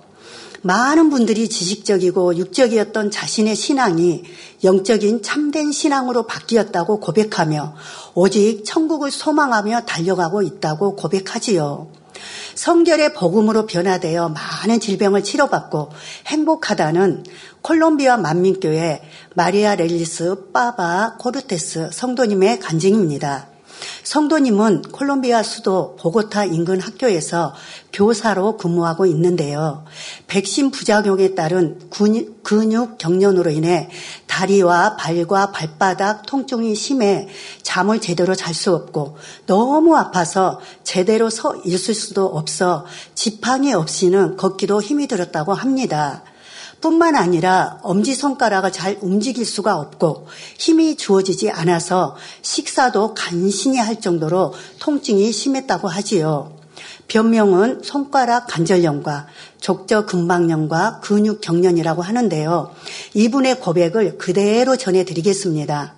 많은 0.65 1.11
분들이 1.11 1.47
지식적이고 1.47 2.37
육적이었던 2.37 3.11
자신의 3.11 3.55
신앙이 3.55 4.23
영적인 4.63 5.21
참된 5.21 5.71
신앙으로 5.71 6.25
바뀌었다고 6.25 7.01
고백하며 7.01 7.75
오직 8.15 8.63
천국을 8.65 9.11
소망하며 9.11 9.81
달려가고 9.81 10.41
있다고 10.41 10.95
고백하지요. 10.95 11.91
성결의 12.55 13.13
복음으로 13.13 13.67
변화되어 13.67 14.29
많은 14.29 14.79
질병을 14.79 15.23
치료받고 15.23 15.89
행복하다는 16.25 17.25
콜롬비아 17.61 18.17
만민교회 18.17 19.03
마리아 19.35 19.75
렐리스 19.75 20.51
빠바 20.51 21.17
코르테스 21.19 21.91
성도님의 21.93 22.59
간증입니다. 22.59 23.54
성도님은 24.03 24.83
콜롬비아 24.91 25.43
수도 25.43 25.95
보고타 25.97 26.45
인근 26.45 26.79
학교에서 26.79 27.53
교사로 27.93 28.57
근무하고 28.57 29.05
있는데요. 29.05 29.85
백신 30.27 30.71
부작용에 30.71 31.35
따른 31.35 31.79
근육 31.89 32.97
경련으로 32.97 33.51
인해 33.51 33.89
다리와 34.27 34.95
발과 34.97 35.51
발바닥 35.51 36.25
통증이 36.25 36.75
심해 36.75 37.27
잠을 37.61 38.01
제대로 38.01 38.35
잘 38.35 38.55
수 38.55 38.73
없고 38.73 39.17
너무 39.47 39.97
아파서 39.97 40.61
제대로 40.83 41.29
서 41.29 41.55
있을 41.65 41.93
수도 41.93 42.25
없어 42.25 42.85
지팡이 43.15 43.73
없이는 43.73 44.37
걷기도 44.37 44.81
힘이 44.81 45.07
들었다고 45.07 45.53
합니다. 45.53 46.23
뿐만 46.85 47.15
아니라 47.15 47.79
엄지손가락을 47.81 48.71
잘 48.71 48.99
움직일 49.01 49.43
수가 49.43 49.75
없고 49.75 50.27
힘이 50.59 50.95
주어지지 50.95 51.49
않아서 51.49 52.15
식사도 52.43 53.15
간신히 53.15 53.79
할 53.79 53.99
정도로 53.99 54.53
통증이 54.77 55.31
심했다고 55.31 55.87
하지요. 55.87 56.55
변명은 57.07 57.81
손가락 57.83 58.45
관절염과 58.45 59.25
족저근막염과 59.61 60.99
근육경련이라고 60.99 62.03
하는데요. 62.03 62.71
이분의 63.15 63.61
고백을 63.61 64.19
그대로 64.19 64.77
전해드리겠습니다. 64.77 65.95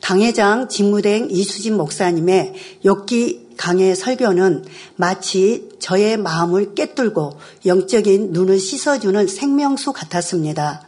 당회장 0.00 0.68
직무대행 0.70 1.28
이수진 1.30 1.76
목사님의 1.76 2.54
엽기 2.86 3.41
강의 3.62 3.94
설교는 3.94 4.64
마치 4.96 5.68
저의 5.78 6.16
마음을 6.16 6.74
깨뚫고 6.74 7.38
영적인 7.64 8.32
눈을 8.32 8.58
씻어주는 8.58 9.28
생명수 9.28 9.92
같았습니다. 9.92 10.82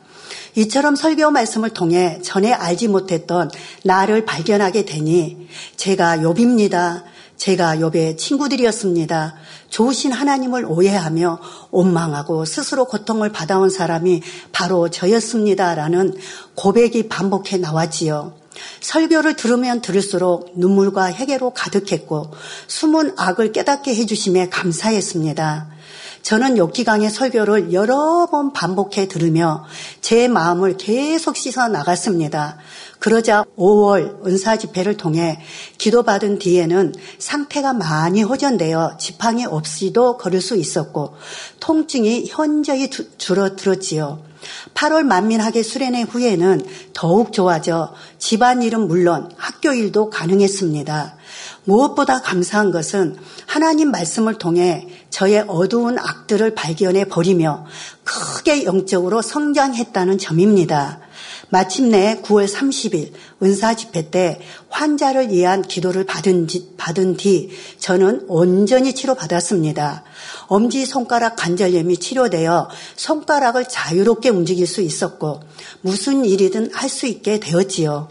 이처럼 0.57 0.97
설교 0.97 1.31
말씀을 1.31 1.71
통해 1.71 2.19
전에 2.21 2.53
알지 2.53 2.89
못했던 2.89 3.49
나를 3.85 4.25
발견하게 4.25 4.87
되니 4.87 5.47
제가 5.77 6.17
욥입니다. 6.17 7.05
제가 7.37 7.77
욥의 7.77 8.19
친구들이었습니다. 8.19 9.37
좋으신 9.69 10.11
하나님을 10.11 10.65
오해하며 10.65 11.39
원망하고 11.71 12.45
스스로 12.45 12.87
고통을 12.87 13.31
받아온 13.31 13.71
사람이 13.71 14.21
바로 14.51 14.89
저였습니다라는 14.91 16.17
고백이 16.57 17.09
반복해 17.09 17.57
나왔지요. 17.57 18.44
설교를 18.81 19.37
들으면 19.37 19.81
들을수록 19.81 20.53
눈물과 20.55 21.13
회개로 21.13 21.51
가득했고 21.51 22.31
숨은 22.67 23.15
악을 23.17 23.53
깨닫게 23.53 23.95
해주심에 23.95 24.49
감사했습니다. 24.49 25.75
저는 26.25 26.57
욕기강의 26.57 27.11
설교를 27.11 27.75
여러 27.75 28.27
번 28.31 28.55
반복해 28.55 29.09
들으며 29.09 29.67
제 30.01 30.27
마음을 30.27 30.79
계속 30.79 31.37
씻어 31.37 31.69
나갔습니다. 31.69 32.57
그러자 32.99 33.45
5월 33.59 34.27
은사 34.27 34.57
집회를 34.57 34.97
통해 34.97 35.39
기도받은 35.77 36.39
뒤에는 36.39 36.95
상태가 37.19 37.75
많이 37.75 38.23
호전되어 38.23 38.97
지팡이 38.97 39.45
없이도 39.45 40.17
걸을 40.17 40.41
수 40.41 40.57
있었고 40.57 41.15
통증이 41.61 42.25
현저히 42.31 42.89
줄어들었지요. 42.89 44.34
8월 44.75 45.03
만민학의 45.03 45.63
수련회 45.63 46.03
후에는 46.03 46.65
더욱 46.93 47.33
좋아져 47.33 47.95
집안일은 48.19 48.89
물론 48.89 49.31
학교 49.37 49.73
일도 49.73 50.11
가능했습니다. 50.11 51.17
무엇보다 51.65 52.21
감사한 52.21 52.71
것은 52.71 53.17
하나님 53.47 53.91
말씀을 53.91 54.39
통해 54.39 54.89
저의 55.15 55.45
어두운 55.47 55.97
악들을 55.97 56.57
발견해 56.57 57.05
버리며 57.05 57.67
크게 58.03 58.65
영적으로 58.65 59.23
성장했다는 59.23 60.19
점입니다. 60.19 60.99
마침내 61.51 62.21
9월 62.25 62.53
30일 62.53 63.13
은사 63.41 63.77
집회 63.77 64.11
때 64.11 64.41
환자를 64.71 65.31
위한 65.31 65.63
기도를 65.63 66.05
받은, 66.05 66.49
받은 66.77 67.17
뒤 67.17 67.51
저는 67.79 68.25
온전히 68.27 68.93
치료받았습니다. 68.93 70.03
엄지 70.49 70.85
손가락 70.85 71.37
관절염이 71.37 71.99
치료되어 71.99 72.69
손가락을 72.97 73.69
자유롭게 73.69 74.31
움직일 74.31 74.67
수 74.67 74.81
있었고 74.81 75.43
무슨 75.81 76.25
일이든 76.25 76.73
할 76.73 76.89
수 76.89 77.07
있게 77.07 77.39
되었지요. 77.39 78.09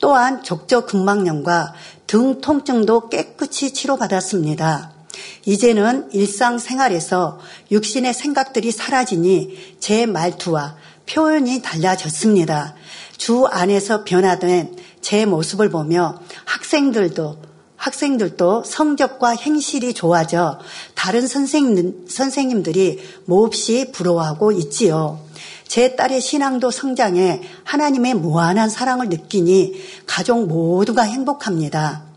또한 0.00 0.42
족저근막염과 0.42 1.74
등 2.06 2.40
통증도 2.40 3.10
깨끗이 3.10 3.74
치료받았습니다. 3.74 4.97
이제는 5.44 6.10
일상생활에서 6.12 7.38
육신의 7.70 8.14
생각들이 8.14 8.70
사라지니 8.70 9.76
제 9.80 10.06
말투와 10.06 10.76
표현이 11.06 11.62
달라졌습니다. 11.62 12.74
주 13.16 13.46
안에서 13.46 14.04
변화된 14.04 14.76
제 15.00 15.26
모습을 15.26 15.70
보며 15.70 16.20
학생들도 16.44 17.48
학생들도 17.76 18.64
성적과 18.64 19.30
행실이 19.30 19.94
좋아져 19.94 20.58
다른 20.94 21.26
선생님, 21.26 22.06
선생님들이 22.08 23.00
몹시 23.24 23.92
부러워하고 23.92 24.52
있지요. 24.52 25.20
제 25.66 25.94
딸의 25.94 26.20
신앙도 26.20 26.70
성장해 26.70 27.42
하나님의 27.64 28.14
무한한 28.14 28.68
사랑을 28.68 29.08
느끼니 29.08 29.74
가족 30.06 30.48
모두가 30.48 31.02
행복합니다. 31.02 32.07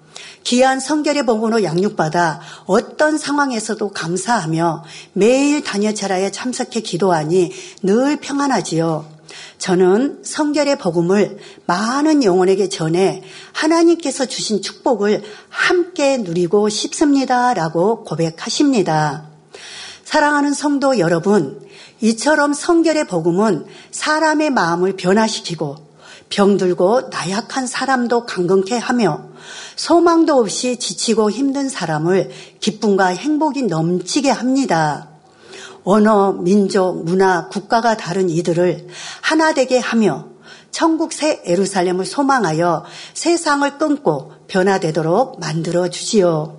귀한 0.44 0.80
성결의 0.80 1.26
복으로 1.26 1.64
양육받아 1.64 2.42
어떤 2.66 3.18
상황에서도 3.18 3.90
감사하며 3.90 4.84
매일 5.14 5.64
단여차라에 5.64 6.32
참석해 6.32 6.82
기도하니 6.82 7.52
늘 7.84 8.18
평안하지요. 8.18 9.22
저는 9.58 10.22
성결의 10.24 10.78
복음을 10.78 11.38
많은 11.66 12.24
영혼에게 12.24 12.68
전해 12.70 13.22
하나님께서 13.54 14.26
주신 14.26 14.62
축복을 14.62 15.24
함께 15.50 16.18
누리고 16.18 16.70
싶습니다. 16.70 17.54
라고 17.54 18.04
고백하십니다. 18.04 19.28
사랑하는 20.04 20.54
성도 20.54 21.00
여러분, 21.00 21.62
이처럼 22.02 22.54
성결의 22.54 23.06
복음은 23.06 23.66
사람의 23.92 24.50
마음을 24.50 24.96
변화시키고 24.96 25.91
병들고 26.32 27.10
나약한 27.12 27.68
사람도 27.68 28.26
강건케 28.26 28.78
하며 28.78 29.26
소망도 29.76 30.38
없이 30.38 30.78
지치고 30.78 31.30
힘든 31.30 31.70
사람을 31.70 32.32
기쁨과 32.60 33.08
행복이 33.08 33.64
넘치게 33.64 34.32
합니다. 34.32 35.10
언어, 35.84 36.32
민족, 36.34 37.04
문화, 37.04 37.48
국가가 37.50 37.98
다른 37.98 38.30
이들을 38.30 38.88
하나 39.22 39.54
되게 39.54 39.78
하며 39.78 40.28
천국 40.72 41.12
새 41.12 41.42
에루살렘을 41.46 42.06
소망하여 42.06 42.86
세상을 43.14 43.78
끊고 43.78 44.32
변화되도록 44.48 45.40
만들어 45.40 45.90
주지요. 45.90 46.58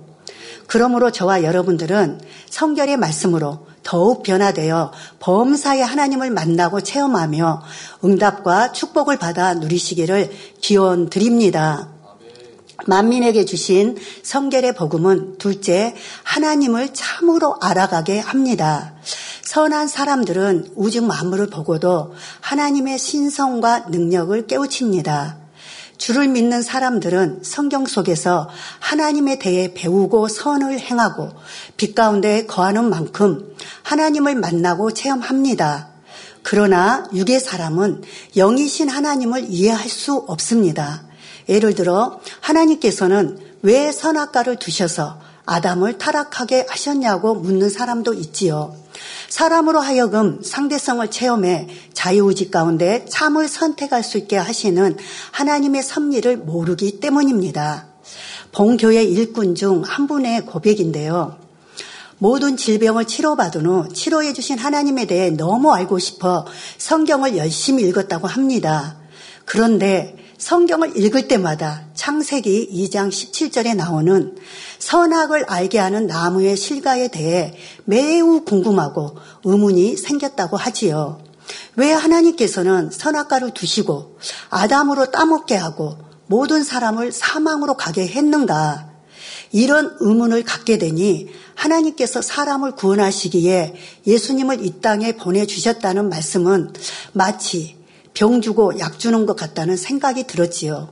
그러므로 0.67 1.11
저와 1.11 1.43
여러분들은 1.43 2.21
성결의 2.49 2.97
말씀으로 2.97 3.72
더욱 3.83 4.23
변화되어 4.23 4.91
범사의 5.19 5.85
하나님을 5.85 6.31
만나고 6.31 6.81
체험하며 6.81 7.61
응답과 8.03 8.71
축복을 8.71 9.17
받아 9.17 9.53
누리시기를 9.53 10.31
기원 10.61 11.09
드립니다. 11.09 11.89
만민에게 12.85 13.45
주신 13.45 13.97
성결의 14.23 14.73
복음은 14.73 15.37
둘째 15.37 15.95
하나님을 16.23 16.93
참으로 16.93 17.55
알아가게 17.61 18.19
합니다. 18.19 18.93
선한 19.43 19.87
사람들은 19.87 20.71
우주 20.75 21.01
만물을 21.01 21.47
보고도 21.47 22.13
하나님의 22.41 22.97
신성과 22.97 23.85
능력을 23.89 24.47
깨우칩니다. 24.47 25.43
주를 25.97 26.27
믿는 26.27 26.63
사람들은 26.63 27.41
성경 27.43 27.85
속에서 27.85 28.49
하나님에 28.79 29.39
대해 29.39 29.73
배우고 29.73 30.27
선을 30.27 30.79
행하고 30.79 31.29
빛 31.77 31.95
가운데 31.95 32.45
거하는 32.45 32.89
만큼 32.89 33.52
하나님을 33.93 34.33
만나고 34.33 34.91
체험합니다. 34.91 35.89
그러나 36.41 37.07
육의 37.13 37.39
사람은 37.39 38.01
영이신 38.35 38.89
하나님을 38.89 39.45
이해할 39.49 39.87
수 39.87 40.15
없습니다. 40.27 41.03
예를 41.47 41.75
들어 41.75 42.19
하나님께서는 42.41 43.37
왜 43.61 43.91
선악과를 43.91 44.55
두셔서 44.55 45.19
아담을 45.45 45.99
타락하게 45.99 46.65
하셨냐고 46.69 47.35
묻는 47.35 47.69
사람도 47.69 48.15
있지요. 48.15 48.75
사람으로 49.29 49.79
하여금 49.79 50.41
상대성을 50.41 51.11
체험해 51.11 51.67
자유의지 51.93 52.49
가운데 52.49 53.05
참을 53.07 53.47
선택할 53.47 54.03
수 54.03 54.17
있게 54.17 54.37
하시는 54.37 54.97
하나님의 55.31 55.83
섭리를 55.83 56.37
모르기 56.37 56.99
때문입니다. 56.99 57.85
본교회 58.53 59.03
일꾼 59.03 59.53
중 59.53 59.83
한 59.83 60.07
분의 60.07 60.47
고백인데요. 60.47 61.42
모든 62.23 62.55
질병을 62.55 63.03
치료받은 63.03 63.65
후 63.65 63.89
치료해 63.91 64.31
주신 64.31 64.57
하나님에 64.57 65.07
대해 65.07 65.29
너무 65.29 65.73
알고 65.73 65.99
싶어 65.99 66.45
성경을 66.77 67.35
열심히 67.35 67.83
읽었다고 67.83 68.27
합니다. 68.27 68.95
그런데 69.43 70.15
성경을 70.37 70.97
읽을 70.97 71.27
때마다 71.27 71.83
창세기 71.95 72.69
2장 72.71 73.09
17절에 73.09 73.75
나오는 73.75 74.37
선악을 74.79 75.47
알게 75.49 75.77
하는 75.79 76.07
나무의 76.07 76.55
실과에 76.55 77.09
대해 77.09 77.57
매우 77.83 78.45
궁금하고 78.45 79.17
의문이 79.43 79.97
생겼다고 79.97 80.55
하지요. 80.55 81.21
왜 81.75 81.91
하나님께서는 81.91 82.89
선악과를 82.89 83.51
두시고 83.51 84.17
아담으로 84.49 85.11
따먹게 85.11 85.57
하고 85.57 85.97
모든 86.27 86.63
사람을 86.63 87.11
사망으로 87.11 87.73
가게 87.73 88.07
했는가? 88.07 88.93
이런 89.53 89.95
의문을 89.99 90.43
갖게 90.43 90.77
되니 90.77 91.29
하나님께서 91.55 92.21
사람을 92.21 92.73
구원하시기에 92.73 93.75
예수님을 94.07 94.65
이 94.65 94.81
땅에 94.81 95.13
보내주셨다는 95.13 96.09
말씀은 96.09 96.73
마치 97.13 97.77
병 98.13 98.41
주고 98.41 98.79
약 98.79 98.99
주는 98.99 99.25
것 99.25 99.35
같다는 99.35 99.77
생각이 99.77 100.25
들었지요. 100.25 100.89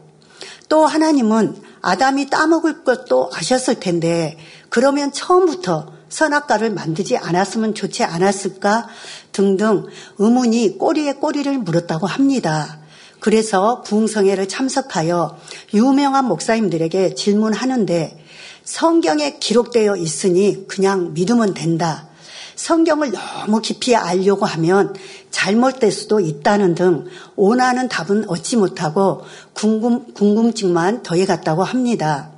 또 0.69 0.85
하나님은 0.85 1.55
아담이 1.81 2.29
따먹을 2.29 2.83
것도 2.83 3.29
아셨을 3.33 3.79
텐데 3.79 4.37
그러면 4.69 5.11
처음부터 5.11 5.93
선악과를 6.09 6.71
만들지 6.71 7.17
않았으면 7.17 7.73
좋지 7.73 8.03
않았을까 8.03 8.87
등등 9.31 9.85
의문이 10.17 10.77
꼬리에 10.77 11.13
꼬리를 11.13 11.57
물었다고 11.59 12.05
합니다. 12.07 12.79
그래서 13.19 13.81
부흥성회를 13.81 14.47
참석하여 14.47 15.37
유명한 15.73 16.25
목사님들에게 16.25 17.15
질문하는데 17.15 18.20
성경에 18.63 19.37
기록되어 19.39 19.95
있으니 19.97 20.67
그냥 20.67 21.13
믿으면 21.13 21.53
된다. 21.53 22.07
성경을 22.55 23.11
너무 23.11 23.59
깊이 23.61 23.95
알려고 23.95 24.45
하면 24.45 24.93
잘못될 25.31 25.91
수도 25.91 26.19
있다는 26.19 26.75
등 26.75 27.05
원하는 27.35 27.87
답은 27.87 28.29
얻지 28.29 28.57
못하고 28.57 29.23
궁금, 29.53 30.13
궁금증만 30.13 31.01
더해갔다고 31.01 31.63
합니다. 31.63 32.29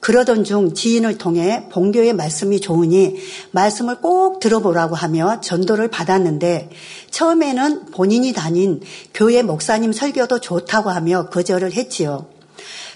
그러던 0.00 0.44
중 0.44 0.74
지인을 0.74 1.18
통해 1.18 1.68
본교의 1.70 2.14
말씀이 2.14 2.60
좋으니 2.60 3.16
말씀을 3.52 4.00
꼭 4.00 4.40
들어보라고 4.40 4.96
하며 4.96 5.40
전도를 5.40 5.88
받았는데 5.88 6.70
처음에는 7.10 7.86
본인이 7.92 8.32
다닌 8.32 8.80
교회 9.12 9.42
목사님 9.42 9.92
설교도 9.92 10.40
좋다고 10.40 10.90
하며 10.90 11.28
거절을 11.28 11.74
했지요. 11.74 12.26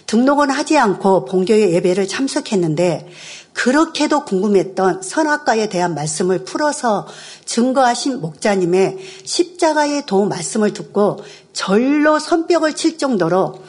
등록은 0.07 0.51
하지 0.51 0.79
않고 0.79 1.25
본교의 1.25 1.73
예배를 1.75 2.09
참석했는데 2.09 3.09
그렇게도 3.53 4.25
궁금했던 4.25 5.03
선악과에 5.03 5.69
대한 5.69 5.95
말씀을 5.95 6.45
풀어서 6.45 7.07
증거하신 7.45 8.21
목자님의 8.21 8.99
십자가의 9.25 10.07
도 10.07 10.25
말씀을 10.27 10.73
듣고 10.73 11.21
절로 11.53 12.19
손뼉을 12.19 12.75
칠 12.75 12.99
정도로 12.99 13.63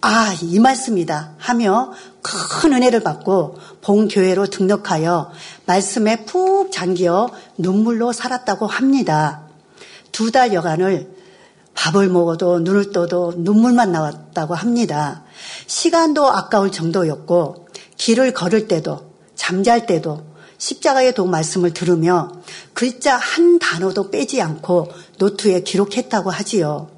아, 0.00 0.34
이 0.42 0.58
말씀이다 0.58 1.34
하며 1.38 1.92
큰 2.22 2.74
은혜를 2.74 3.00
받고 3.00 3.58
본교회로 3.80 4.46
등록하여 4.46 5.32
말씀에 5.66 6.24
푹 6.26 6.70
잠겨 6.72 7.30
눈물로 7.56 8.12
살았다고 8.12 8.66
합니다. 8.66 9.42
두 10.12 10.30
달 10.30 10.52
여간을 10.52 11.23
밥을 11.74 12.08
먹어도 12.08 12.60
눈을 12.60 12.92
떠도 12.92 13.34
눈물만 13.36 13.92
나왔다고 13.92 14.54
합니다. 14.54 15.24
시간도 15.66 16.26
아까울 16.26 16.70
정도였고 16.70 17.68
길을 17.96 18.32
걸을 18.32 18.68
때도 18.68 19.12
잠잘 19.34 19.86
때도 19.86 20.24
십자가의 20.58 21.14
도 21.14 21.26
말씀을 21.26 21.74
들으며 21.74 22.30
글자 22.72 23.16
한 23.16 23.58
단어도 23.58 24.10
빼지 24.10 24.40
않고 24.40 24.90
노트에 25.18 25.60
기록했다고 25.60 26.30
하지요. 26.30 26.88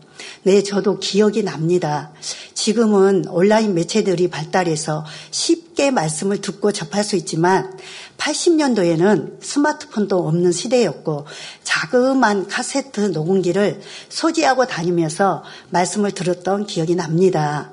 네, 0.45 0.63
저도 0.63 0.99
기억이 0.99 1.43
납니다. 1.43 2.13
지금은 2.55 3.27
온라인 3.29 3.75
매체들이 3.75 4.29
발달해서 4.29 5.05
쉽게 5.31 5.91
말씀을 5.91 6.41
듣고 6.41 6.73
접할 6.73 7.03
수 7.03 7.17
있지만 7.17 7.77
80년도에는 8.19 9.43
스마트폰도 9.43 10.27
없는 10.27 10.53
시대였고 10.53 11.27
자그만 11.63 12.49
카세트 12.49 13.01
녹음기를 13.01 13.81
소지하고 14.09 14.67
다니면서 14.67 15.45
말씀을 15.71 16.13
들었던 16.13 16.67
기억이 16.67 16.95
납니다. 16.95 17.73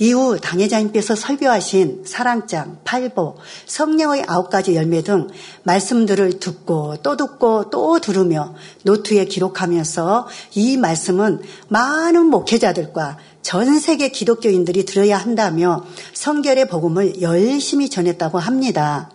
이후 0.00 0.38
당회자님께서 0.40 1.14
설교하신 1.14 2.04
사랑장, 2.06 2.78
팔보, 2.84 3.36
성령의 3.66 4.24
아홉 4.26 4.48
가지 4.48 4.74
열매 4.74 5.02
등 5.02 5.28
말씀들을 5.64 6.40
듣고 6.40 6.96
또 7.02 7.18
듣고 7.18 7.68
또 7.68 8.00
들으며 8.00 8.54
노트에 8.84 9.26
기록하면서 9.26 10.26
이 10.54 10.78
말씀은 10.78 11.42
많은 11.68 12.26
목회자들과 12.26 13.18
전 13.42 13.78
세계 13.78 14.08
기독교인들이 14.08 14.86
들어야 14.86 15.18
한다며 15.18 15.84
성결의 16.14 16.68
복음을 16.68 17.20
열심히 17.20 17.90
전했다고 17.90 18.38
합니다. 18.38 19.10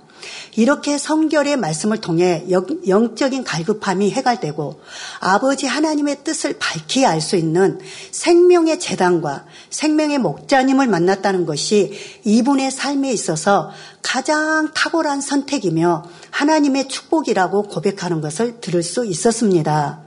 이렇게 0.55 0.97
성결의 0.97 1.57
말씀을 1.57 1.97
통해 1.97 2.45
영적인 2.87 3.43
갈급함이 3.43 4.11
해갈되고 4.11 4.79
아버지 5.19 5.67
하나님의 5.67 6.23
뜻을 6.23 6.57
밝히 6.59 7.05
알 7.05 7.21
수 7.25 7.35
있는 7.37 7.79
생명의 8.11 8.79
재단과 8.79 9.45
생명의 9.69 10.19
목자님을 10.19 10.87
만났다는 10.87 11.45
것이 11.45 11.93
이분의 12.23 12.69
삶에 12.69 13.11
있어서 13.11 13.71
가장 14.03 14.71
탁월한 14.73 15.21
선택이며 15.21 16.03
하나님의 16.29 16.87
축복이라고 16.87 17.63
고백하는 17.63 18.21
것을 18.21 18.59
들을 18.61 18.83
수 18.83 19.05
있었습니다. 19.05 20.04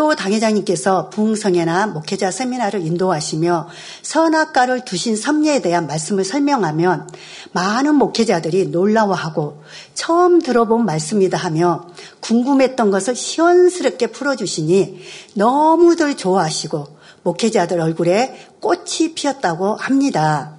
또 0.00 0.14
당회장님께서 0.14 1.10
부흥성회나 1.10 1.88
목회자 1.88 2.30
세미나를 2.30 2.86
인도하시며 2.86 3.68
선악과를 4.00 4.86
두신 4.86 5.14
섭리에 5.14 5.60
대한 5.60 5.86
말씀을 5.86 6.24
설명하면 6.24 7.06
많은 7.52 7.96
목회자들이 7.96 8.68
놀라워하고 8.68 9.62
처음 9.92 10.40
들어본 10.40 10.86
말씀이다 10.86 11.36
하며 11.36 11.86
궁금했던 12.20 12.90
것을 12.90 13.14
시원스럽게 13.14 14.06
풀어주시니 14.06 15.00
너무들 15.34 16.16
좋아하시고 16.16 16.86
목회자들 17.22 17.78
얼굴에 17.78 18.34
꽃이 18.60 19.12
피었다고 19.14 19.76
합니다. 19.76 20.56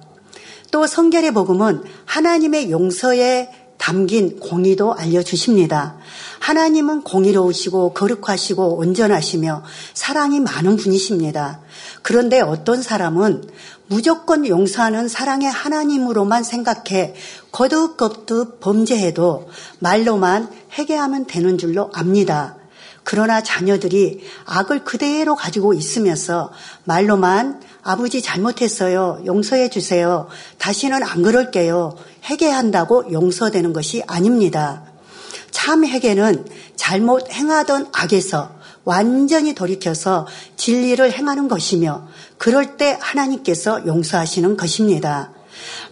또 0.70 0.86
성결의 0.86 1.32
복음은 1.32 1.82
하나님의 2.04 2.70
용서에 2.70 3.50
담긴 3.82 4.38
공의도 4.38 4.94
알려주십니다. 4.94 5.96
하나님은 6.38 7.02
공의로우시고 7.02 7.94
거룩하시고 7.94 8.76
온전하시며 8.76 9.64
사랑이 9.92 10.38
많은 10.38 10.76
분이십니다. 10.76 11.58
그런데 12.02 12.40
어떤 12.40 12.80
사람은 12.80 13.42
무조건 13.88 14.46
용서하는 14.46 15.08
사랑의 15.08 15.50
하나님으로만 15.50 16.44
생각해 16.44 17.16
거듭거듭 17.50 18.60
범죄해도 18.60 19.50
말로만 19.80 20.48
회개하면 20.78 21.26
되는 21.26 21.58
줄로 21.58 21.90
압니다. 21.92 22.61
그러나 23.04 23.42
자녀들이 23.42 24.20
악을 24.46 24.84
그대로 24.84 25.34
가지고 25.34 25.74
있으면서 25.74 26.52
말로만 26.84 27.60
아버지 27.82 28.22
잘못했어요. 28.22 29.22
용서해 29.26 29.70
주세요. 29.70 30.28
다시는 30.58 31.02
안 31.02 31.22
그럴게요. 31.22 31.96
회개한다고 32.30 33.12
용서되는 33.12 33.72
것이 33.72 34.02
아닙니다. 34.06 34.84
참 35.50 35.84
회개는 35.84 36.46
잘못 36.76 37.30
행하던 37.30 37.88
악에서 37.92 38.62
완전히 38.84 39.54
돌이켜서 39.54 40.26
진리를 40.56 41.12
행하는 41.12 41.48
것이며 41.48 42.08
그럴 42.38 42.76
때 42.76 42.98
하나님께서 43.00 43.86
용서하시는 43.86 44.56
것입니다. 44.56 45.32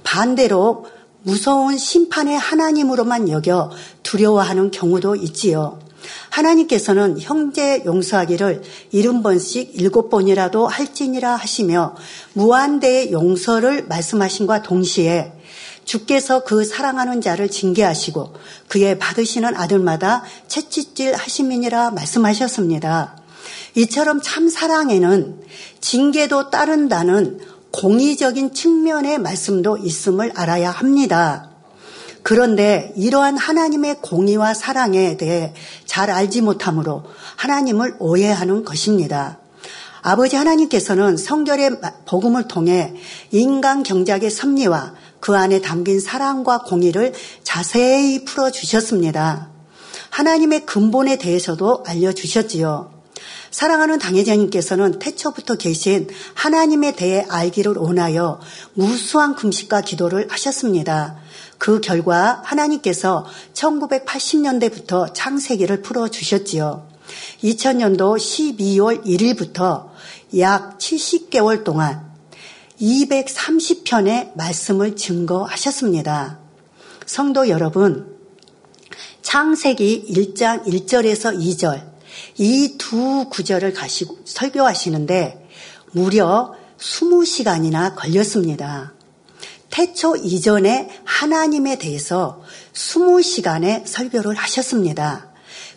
반대로 0.02 0.86
무서운 1.22 1.76
심판의 1.76 2.38
하나님으로만 2.38 3.28
여겨 3.28 3.70
두려워하는 4.02 4.70
경우도 4.70 5.16
있지요. 5.16 5.78
하나님께서는 6.30 7.20
형제 7.20 7.82
용서하기를 7.84 8.62
일흔 8.92 9.22
번씩 9.22 9.72
일곱 9.74 10.10
번이라도 10.10 10.66
할지니라 10.66 11.36
하시며 11.36 11.94
무한대의 12.34 13.12
용서를 13.12 13.86
말씀하신과 13.86 14.62
동시에 14.62 15.32
주께서 15.84 16.44
그 16.44 16.64
사랑하는 16.64 17.20
자를 17.20 17.50
징계하시고 17.50 18.34
그의 18.68 18.98
받으시는 18.98 19.56
아들마다 19.56 20.22
채찍질 20.46 21.14
하심이니라 21.14 21.90
말씀하셨습니다. 21.90 23.16
이처럼 23.74 24.20
참 24.22 24.48
사랑에는 24.48 25.40
징계도 25.80 26.50
따른다는 26.50 27.40
공의적인 27.72 28.52
측면의 28.52 29.18
말씀도 29.18 29.78
있음을 29.78 30.32
알아야 30.34 30.70
합니다. 30.70 31.49
그런데 32.22 32.92
이러한 32.96 33.36
하나님의 33.36 33.98
공의와 34.02 34.54
사랑에 34.54 35.16
대해 35.16 35.54
잘 35.86 36.10
알지 36.10 36.42
못하므로 36.42 37.04
하나님을 37.36 37.96
오해하는 37.98 38.64
것입니다. 38.64 39.38
아버지 40.02 40.36
하나님께서는 40.36 41.16
성결의 41.16 41.72
복음을 42.06 42.48
통해 42.48 42.94
인간 43.30 43.82
경작의 43.82 44.30
섭리와 44.30 44.94
그 45.20 45.36
안에 45.36 45.60
담긴 45.60 46.00
사랑과 46.00 46.62
공의를 46.62 47.12
자세히 47.42 48.24
풀어주셨습니다. 48.24 49.50
하나님의 50.10 50.66
근본에 50.66 51.16
대해서도 51.18 51.84
알려주셨지요. 51.86 53.00
사랑하는 53.50 53.98
당회장님께서는 53.98 54.98
태초부터 55.00 55.56
계신 55.56 56.08
하나님에 56.34 56.92
대해 56.92 57.26
알기를 57.28 57.74
원하여 57.76 58.40
무수한 58.74 59.34
금식과 59.34 59.82
기도를 59.82 60.28
하셨습니다. 60.30 61.18
그 61.60 61.80
결과 61.82 62.40
하나님께서 62.42 63.26
1980년대부터 63.52 65.12
창세기를 65.12 65.82
풀어주셨지요. 65.82 66.88
2000년도 67.44 68.16
12월 68.16 69.04
1일부터 69.04 69.90
약 70.38 70.78
70개월 70.78 71.62
동안 71.62 72.10
230편의 72.80 74.34
말씀을 74.36 74.96
증거하셨습니다. 74.96 76.38
성도 77.04 77.50
여러분, 77.50 78.16
창세기 79.20 80.06
1장 80.08 80.64
1절에서 80.64 81.38
2절, 81.38 81.90
이 82.38 82.78
두 82.78 83.28
구절을 83.28 83.74
가시고 83.74 84.20
설교하시는데 84.24 85.46
무려 85.92 86.54
20시간이나 86.78 87.94
걸렸습니다. 87.94 88.94
태초 89.70 90.16
이전에 90.16 90.90
하나님에 91.04 91.78
대해서 91.78 92.42
20시간의 92.74 93.86
설교를 93.86 94.34
하셨습니다. 94.34 95.30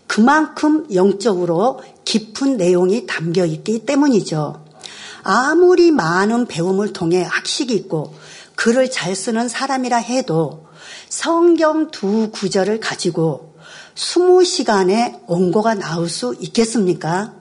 그만큼 0.08 0.88
영적으로 0.94 1.82
깊은 2.04 2.58
내용이 2.58 3.06
담겨 3.06 3.46
있기 3.46 3.86
때문이죠. 3.86 4.66
아무리 5.24 5.92
많은 5.92 6.48
배움을 6.48 6.92
통해 6.92 7.24
학식이 7.24 7.74
있고 7.76 8.14
글을 8.56 8.92
잘 8.92 9.16
쓰는 9.16 9.48
사람이라 9.48 9.98
해도 9.98 10.68
성경 11.08 11.92
두 11.92 12.30
구절을 12.32 12.80
가지고 12.80 13.56
20시간의 13.96 15.22
원고가 15.28 15.76
나올 15.76 16.10
수 16.10 16.36
있겠습니까? 16.40 17.34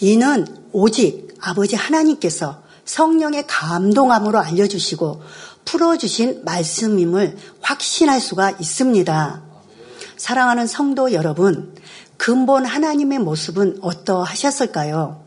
이는 0.00 0.46
오직 0.72 1.34
아버지 1.40 1.76
하나님께서 1.76 2.62
성령의 2.84 3.46
감동함으로 3.46 4.38
알려주시고 4.38 5.22
풀어주신 5.64 6.42
말씀임을 6.44 7.36
확신할 7.60 8.20
수가 8.20 8.50
있습니다. 8.52 9.42
사랑하는 10.16 10.66
성도 10.66 11.12
여러분, 11.12 11.74
근본 12.16 12.64
하나님의 12.64 13.18
모습은 13.18 13.78
어떠하셨을까요? 13.80 15.22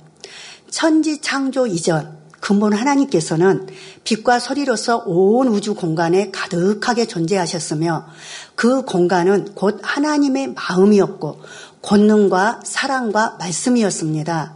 천지 0.69 1.21
창조 1.21 1.67
이전, 1.67 2.17
근본 2.39 2.73
하나님께서는 2.73 3.67
빛과 4.03 4.39
소리로서 4.39 5.03
온 5.05 5.47
우주 5.47 5.75
공간에 5.75 6.31
가득하게 6.31 7.05
존재하셨으며 7.05 8.07
그 8.55 8.83
공간은 8.83 9.53
곧 9.53 9.79
하나님의 9.83 10.53
마음이었고 10.53 11.41
권능과 11.81 12.61
사랑과 12.63 13.35
말씀이었습니다. 13.39 14.55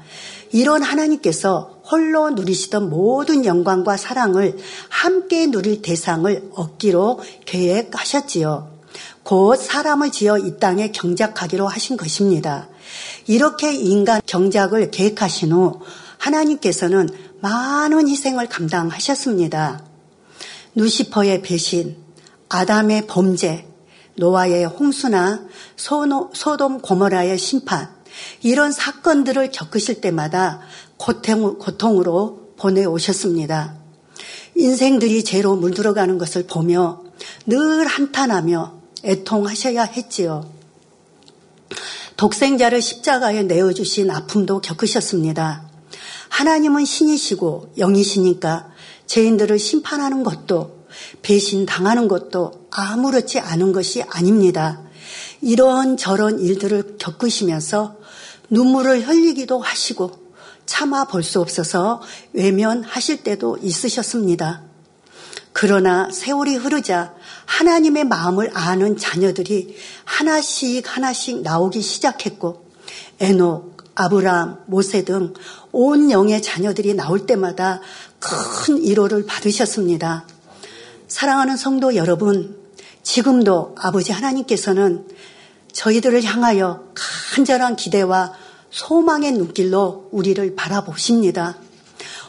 이런 0.53 0.83
하나님께서 0.83 1.70
홀로 1.91 2.29
누리시던 2.29 2.89
모든 2.89 3.43
영광과 3.45 3.97
사랑을 3.97 4.57
함께 4.89 5.47
누릴 5.47 5.81
대상을 5.81 6.51
얻기로 6.53 7.19
계획하셨지요. 7.45 8.71
곧 9.23 9.55
사람을 9.57 10.11
지어 10.11 10.37
이 10.37 10.57
땅에 10.57 10.91
경작하기로 10.91 11.67
하신 11.67 11.97
것입니다. 11.97 12.69
이렇게 13.27 13.73
인간 13.73 14.21
경작을 14.25 14.89
계획하신 14.91 15.51
후 15.51 15.81
하나님께서는 16.17 17.09
많은 17.41 18.07
희생을 18.07 18.47
감당하셨습니다. 18.47 19.83
누시퍼의 20.75 21.41
배신, 21.41 21.97
아담의 22.49 23.07
범죄, 23.07 23.67
노아의 24.15 24.65
홍수나 24.65 25.45
소돔 25.75 26.81
고모라의 26.81 27.37
심판, 27.37 28.00
이런 28.41 28.71
사건들을 28.71 29.51
겪으실 29.51 30.01
때마다 30.01 30.61
고통, 30.97 31.57
고통으로 31.57 32.53
보내오셨습니다. 32.57 33.75
인생들이 34.55 35.23
죄로 35.23 35.55
물들어가는 35.55 36.17
것을 36.17 36.45
보며 36.47 37.01
늘 37.45 37.87
한탄하며 37.87 38.81
애통하셔야 39.03 39.83
했지요. 39.83 40.49
독생자를 42.17 42.81
십자가에 42.81 43.43
내어주신 43.43 44.11
아픔도 44.11 44.61
겪으셨습니다. 44.61 45.67
하나님은 46.29 46.85
신이시고 46.85 47.73
영이시니까 47.77 48.71
죄인들을 49.07 49.57
심판하는 49.57 50.23
것도 50.23 50.85
배신 51.21 51.65
당하는 51.65 52.07
것도 52.07 52.67
아무렇지 52.69 53.39
않은 53.39 53.71
것이 53.71 54.03
아닙니다. 54.03 54.81
이런 55.41 55.97
저런 55.97 56.39
일들을 56.39 56.97
겪으시면서 56.99 57.97
눈물을 58.51 59.07
흘리기도 59.07 59.59
하시고 59.59 60.11
참아 60.65 61.05
볼 61.05 61.23
수 61.23 61.41
없어서 61.41 62.01
외면하실 62.33 63.23
때도 63.23 63.57
있으셨습니다. 63.61 64.61
그러나 65.53 66.09
세월이 66.11 66.55
흐르자 66.55 67.13
하나님의 67.45 68.05
마음을 68.05 68.51
아는 68.53 68.97
자녀들이 68.97 69.75
하나씩 70.05 70.95
하나씩 70.95 71.41
나오기 71.41 71.81
시작했고 71.81 72.65
에녹, 73.19 73.77
아브라함, 73.95 74.63
모세 74.67 75.03
등 75.03 75.33
온 75.73 76.11
영의 76.11 76.41
자녀들이 76.41 76.93
나올 76.93 77.25
때마다 77.25 77.81
큰 78.19 78.81
위로를 78.81 79.25
받으셨습니다. 79.25 80.27
사랑하는 81.07 81.57
성도 81.57 81.95
여러분, 81.95 82.57
지금도 83.03 83.75
아버지 83.79 84.11
하나님께서는 84.11 85.07
저희들을 85.71 86.23
향하여 86.23 86.83
간절한 87.35 87.77
기대와 87.77 88.33
소망의 88.71 89.33
눈길로 89.33 90.09
우리를 90.11 90.55
바라보십니다. 90.55 91.57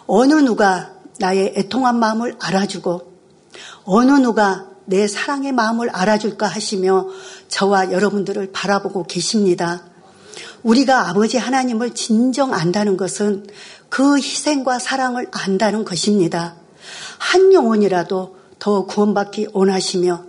어느 0.07 0.35
누가 0.35 0.92
나의 1.18 1.55
애통한 1.57 1.98
마음을 1.98 2.37
알아주고 2.40 3.12
어느 3.85 4.12
누가 4.12 4.66
내 4.85 5.07
사랑의 5.07 5.52
마음을 5.52 5.88
알아줄까 5.90 6.46
하시며 6.46 7.07
저와 7.48 7.92
여러분들을 7.92 8.50
바라보고 8.52 9.05
계십니다. 9.05 9.85
우리가 10.62 11.09
아버지 11.09 11.38
하나님을 11.38 11.94
진정 11.94 12.52
안다는 12.52 12.96
것은 12.96 13.46
그 13.88 14.16
희생과 14.16 14.78
사랑을 14.78 15.28
안다는 15.31 15.85
것입니다. 15.85 16.57
한 17.18 17.52
영혼이라도 17.52 18.37
더 18.59 18.87
구원받기 18.87 19.48
원하시며 19.52 20.24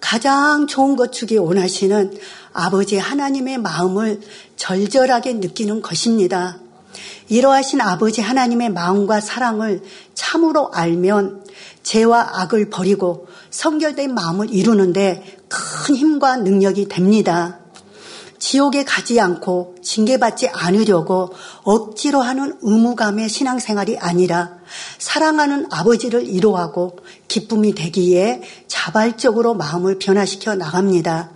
가장 0.00 0.66
좋은 0.66 0.96
것 0.96 1.12
주기 1.12 1.36
원하시는 1.36 2.18
아버지 2.52 2.96
하나님의 2.96 3.58
마음을 3.58 4.20
절절하게 4.56 5.34
느끼는 5.34 5.82
것입니다. 5.82 6.58
이러하신 7.28 7.80
아버지 7.80 8.20
하나님의 8.20 8.70
마음과 8.70 9.20
사랑을 9.20 9.82
참으로 10.14 10.70
알면 10.72 11.44
죄와 11.82 12.40
악을 12.40 12.70
버리고 12.70 13.28
성결된 13.50 14.14
마음을 14.14 14.52
이루는데 14.52 15.38
큰 15.48 15.94
힘과 15.94 16.36
능력이 16.36 16.88
됩니다. 16.88 17.60
지옥에 18.38 18.84
가지 18.84 19.20
않고 19.20 19.76
징계받지 19.82 20.48
않으려고 20.48 21.32
억지로 21.62 22.20
하는 22.20 22.56
의무감의 22.60 23.28
신앙생활이 23.28 23.98
아니라 23.98 24.58
사랑하는 24.98 25.66
아버지를 25.70 26.26
이루하고 26.26 26.98
기쁨이 27.28 27.74
되기에 27.74 28.42
자발적으로 28.68 29.54
마음을 29.54 29.98
변화시켜 29.98 30.54
나갑니다. 30.54 31.35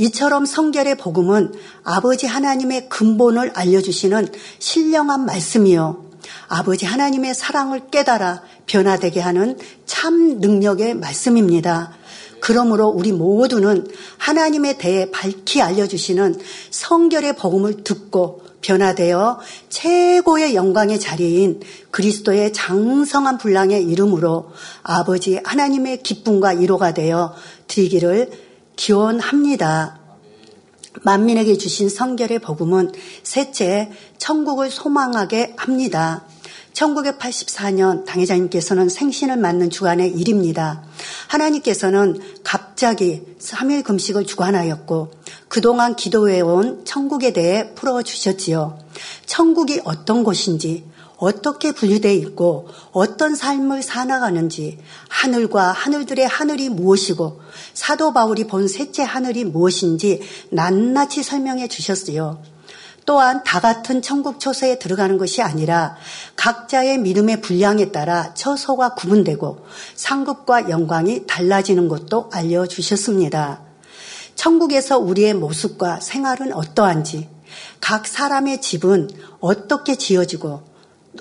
이처럼 0.00 0.46
성결의 0.46 0.96
복음은 0.96 1.52
아버지 1.84 2.26
하나님의 2.26 2.88
근본을 2.88 3.52
알려주시는 3.54 4.28
신령한 4.58 5.26
말씀이요. 5.26 6.06
아버지 6.48 6.86
하나님의 6.86 7.34
사랑을 7.34 7.90
깨달아 7.90 8.42
변화되게 8.64 9.20
하는 9.20 9.58
참 9.84 10.40
능력의 10.40 10.94
말씀입니다. 10.94 11.92
그러므로 12.40 12.88
우리 12.88 13.12
모두는 13.12 13.86
하나님에 14.16 14.78
대해 14.78 15.10
밝히 15.10 15.60
알려주시는 15.60 16.40
성결의 16.70 17.36
복음을 17.36 17.84
듣고 17.84 18.40
변화되어 18.62 19.38
최고의 19.68 20.54
영광의 20.54 20.98
자리인 20.98 21.60
그리스도의 21.90 22.54
장성한 22.54 23.36
분량의 23.36 23.84
이름으로 23.84 24.50
아버지 24.82 25.38
하나님의 25.44 26.02
기쁨과 26.02 26.50
위로가 26.50 26.94
되어 26.94 27.34
드리기를 27.68 28.49
기원합니다. 28.80 30.00
만민에게 31.02 31.58
주신 31.58 31.90
성결의 31.90 32.38
복음은 32.38 32.92
셋째 33.22 33.90
천국을 34.16 34.70
소망하게 34.70 35.52
합니다. 35.58 36.24
1984년 36.72 38.06
당회장님께서는 38.06 38.88
생신을 38.88 39.36
맞는 39.36 39.68
주간의 39.68 40.12
일입니다. 40.12 40.82
하나님께서는 41.28 42.20
갑자기 42.42 43.22
3일 43.38 43.84
금식을 43.84 44.24
주관하였고 44.24 45.10
그동안 45.48 45.94
기도해온 45.94 46.86
천국에 46.86 47.34
대해 47.34 47.74
풀어주셨지요. 47.74 48.78
천국이 49.26 49.82
어떤 49.84 50.24
곳인지 50.24 50.86
어떻게 51.20 51.72
분류되어 51.72 52.12
있고 52.12 52.68
어떤 52.92 53.34
삶을 53.34 53.82
살아가는지 53.82 54.78
하늘과 55.08 55.72
하늘들의 55.72 56.26
하늘이 56.26 56.70
무엇이고 56.70 57.40
사도 57.74 58.12
바울이 58.12 58.46
본 58.46 58.66
셋째 58.66 59.02
하늘이 59.02 59.44
무엇인지 59.44 60.22
낱낱이 60.50 61.22
설명해 61.22 61.68
주셨어요. 61.68 62.42
또한 63.04 63.42
다 63.44 63.60
같은 63.60 64.02
천국 64.02 64.40
처소에 64.40 64.78
들어가는 64.78 65.18
것이 65.18 65.42
아니라 65.42 65.96
각자의 66.36 66.98
믿음의 66.98 67.42
분량에 67.42 67.92
따라 67.92 68.32
처소가 68.34 68.94
구분되고 68.94 69.66
상급과 69.96 70.70
영광이 70.70 71.26
달라지는 71.26 71.88
것도 71.88 72.30
알려주셨습니다. 72.32 73.62
천국에서 74.36 74.98
우리의 74.98 75.34
모습과 75.34 76.00
생활은 76.00 76.54
어떠한지, 76.54 77.28
각 77.80 78.06
사람의 78.06 78.62
집은 78.62 79.10
어떻게 79.40 79.96
지어지고 79.96 80.69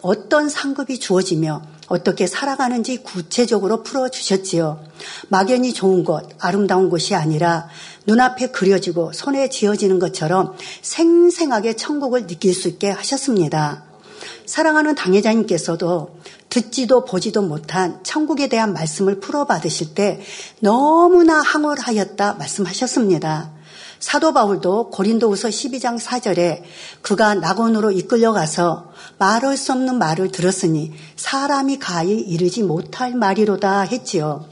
어떤 0.01 0.49
상급이 0.49 0.99
주어지며 0.99 1.61
어떻게 1.87 2.27
살아가는지 2.27 2.97
구체적으로 3.03 3.81
풀어주셨지요. 3.83 4.79
막연히 5.29 5.73
좋은 5.73 6.03
곳, 6.03 6.29
아름다운 6.39 6.89
곳이 6.89 7.15
아니라 7.15 7.67
눈앞에 8.05 8.47
그려지고 8.47 9.11
손에 9.13 9.49
지어지는 9.49 9.99
것처럼 9.99 10.55
생생하게 10.81 11.75
천국을 11.75 12.27
느낄 12.27 12.53
수 12.53 12.67
있게 12.67 12.89
하셨습니다. 12.89 13.83
사랑하는 14.45 14.95
당회자님께서도 14.95 16.19
듣지도 16.49 17.05
보지도 17.05 17.41
못한 17.41 18.03
천국에 18.03 18.47
대한 18.47 18.73
말씀을 18.73 19.19
풀어받으실 19.19 19.93
때 19.93 20.21
너무나 20.59 21.41
항월하였다 21.41 22.33
말씀하셨습니다. 22.33 23.58
사도 23.99 24.33
바울도 24.33 24.91
고린도후서 24.91 25.49
12장 25.49 25.99
4절에 25.99 26.61
그가 27.01 27.35
낙원으로 27.35 27.91
이끌려가서 27.91 28.91
말할 29.17 29.57
수 29.57 29.73
없는 29.73 29.99
말을 29.99 30.31
들었으니 30.31 30.93
사람이 31.17 31.79
가히 31.79 32.19
이르지 32.19 32.63
못할 32.63 33.13
말이로다 33.13 33.81
했지요. 33.81 34.45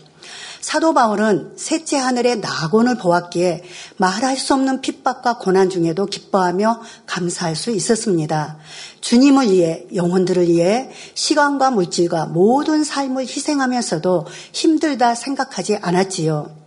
사도 0.60 0.94
바울은 0.94 1.54
셋째 1.56 1.96
하늘의 1.96 2.40
낙원을 2.40 2.98
보았기에 2.98 3.64
말할 3.96 4.36
수 4.36 4.54
없는 4.54 4.82
핍박과 4.82 5.38
고난 5.38 5.70
중에도 5.70 6.06
기뻐하며 6.06 6.82
감사할 7.06 7.56
수 7.56 7.72
있었습니다. 7.72 8.58
주님을 9.00 9.50
위해 9.50 9.86
영혼들을 9.96 10.50
위해 10.50 10.90
시간과 11.14 11.72
물질과 11.72 12.26
모든 12.26 12.84
삶을 12.84 13.24
희생하면서도 13.24 14.26
힘들다 14.52 15.16
생각하지 15.16 15.78
않았지요. 15.78 16.58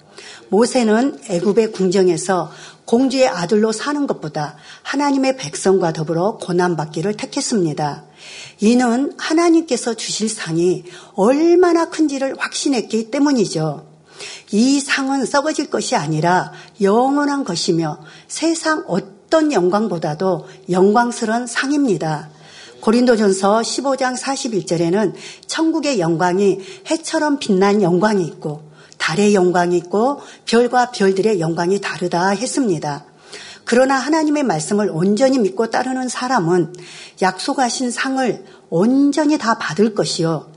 모세는 0.50 1.20
애굽의 1.28 1.72
궁정에서 1.72 2.50
공주의 2.90 3.28
아들로 3.28 3.70
사는 3.70 4.04
것보다 4.08 4.56
하나님의 4.82 5.36
백성과 5.36 5.92
더불어 5.92 6.38
고난받기를 6.38 7.16
택했습니다. 7.16 8.02
이는 8.62 9.12
하나님께서 9.16 9.94
주실 9.94 10.28
상이 10.28 10.82
얼마나 11.14 11.88
큰지를 11.88 12.34
확신했기 12.36 13.12
때문이죠. 13.12 13.86
이 14.50 14.80
상은 14.80 15.24
썩어질 15.24 15.70
것이 15.70 15.94
아니라 15.94 16.50
영원한 16.80 17.44
것이며 17.44 18.00
세상 18.26 18.82
어떤 18.88 19.52
영광보다도 19.52 20.48
영광스러운 20.68 21.46
상입니다. 21.46 22.28
고린도전서 22.80 23.60
15장 23.60 24.18
41절에는 24.18 25.14
천국의 25.46 26.00
영광이 26.00 26.58
해처럼 26.90 27.38
빛난 27.38 27.82
영광이 27.82 28.24
있고 28.24 28.69
달의 29.00 29.34
영광이 29.34 29.76
있고 29.78 30.20
별과 30.44 30.92
별들의 30.92 31.40
영광이 31.40 31.80
다르다 31.80 32.28
했습니다. 32.28 33.04
그러나 33.64 33.96
하나님의 33.96 34.42
말씀을 34.44 34.90
온전히 34.92 35.38
믿고 35.38 35.70
따르는 35.70 36.08
사람은 36.08 36.74
약속하신 37.22 37.90
상을 37.90 38.44
온전히 38.68 39.38
다 39.38 39.58
받을 39.58 39.94
것이요. 39.94 40.50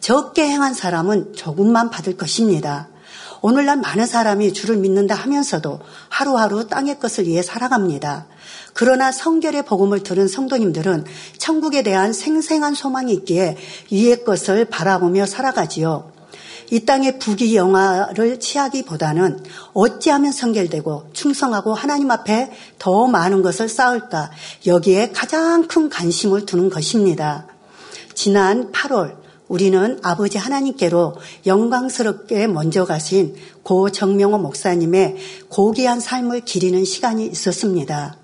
적게 0.00 0.46
행한 0.46 0.74
사람은 0.74 1.34
조금만 1.34 1.90
받을 1.90 2.16
것입니다. 2.16 2.88
오늘날 3.40 3.76
많은 3.76 4.06
사람이 4.06 4.52
주를 4.52 4.76
믿는다 4.76 5.14
하면서도 5.14 5.80
하루하루 6.08 6.66
땅의 6.66 6.98
것을 6.98 7.26
위해 7.26 7.42
살아갑니다. 7.42 8.26
그러나 8.74 9.12
성결의 9.12 9.64
복음을 9.64 10.02
들은 10.02 10.28
성도님들은 10.28 11.04
천국에 11.38 11.82
대한 11.82 12.12
생생한 12.12 12.74
소망이 12.74 13.12
있기에 13.12 13.56
위의 13.90 14.24
것을 14.24 14.66
바라보며 14.66 15.26
살아가지요. 15.26 16.17
이 16.70 16.80
땅의 16.80 17.18
부귀 17.18 17.56
영화를 17.56 18.40
취하기보다는 18.40 19.42
어찌하면 19.72 20.32
성결되고 20.32 21.10
충성하고 21.12 21.74
하나님 21.74 22.10
앞에 22.10 22.50
더 22.78 23.06
많은 23.06 23.42
것을 23.42 23.68
쌓을까 23.68 24.30
여기에 24.66 25.12
가장 25.12 25.66
큰 25.66 25.88
관심을 25.88 26.44
두는 26.44 26.68
것입니다. 26.68 27.46
지난 28.14 28.70
8월 28.72 29.16
우리는 29.48 29.98
아버지 30.02 30.36
하나님께로 30.36 31.16
영광스럽게 31.46 32.46
먼저 32.48 32.84
가신 32.84 33.34
고 33.62 33.90
정명호 33.90 34.38
목사님의 34.38 35.16
고귀한 35.48 36.00
삶을 36.00 36.42
기리는 36.42 36.84
시간이 36.84 37.26
있었습니다. 37.26 38.16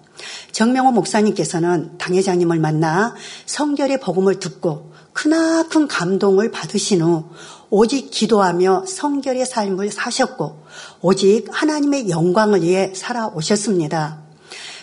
정명호 0.52 0.92
목사님께서는 0.92 1.96
당회장님을 1.98 2.59
만나 2.59 3.14
성결의 3.46 4.00
복음을 4.00 4.38
듣고 4.38 4.93
크나큰 5.14 5.88
감동을 5.88 6.50
받으신 6.50 7.00
후 7.00 7.24
오직 7.70 8.11
기도하며 8.11 8.85
성결의 8.87 9.46
삶을 9.46 9.90
사셨고 9.90 10.64
오직 11.00 11.46
하나님의 11.50 12.11
영광을 12.11 12.62
위해 12.62 12.92
살아오셨습니다. 12.94 14.22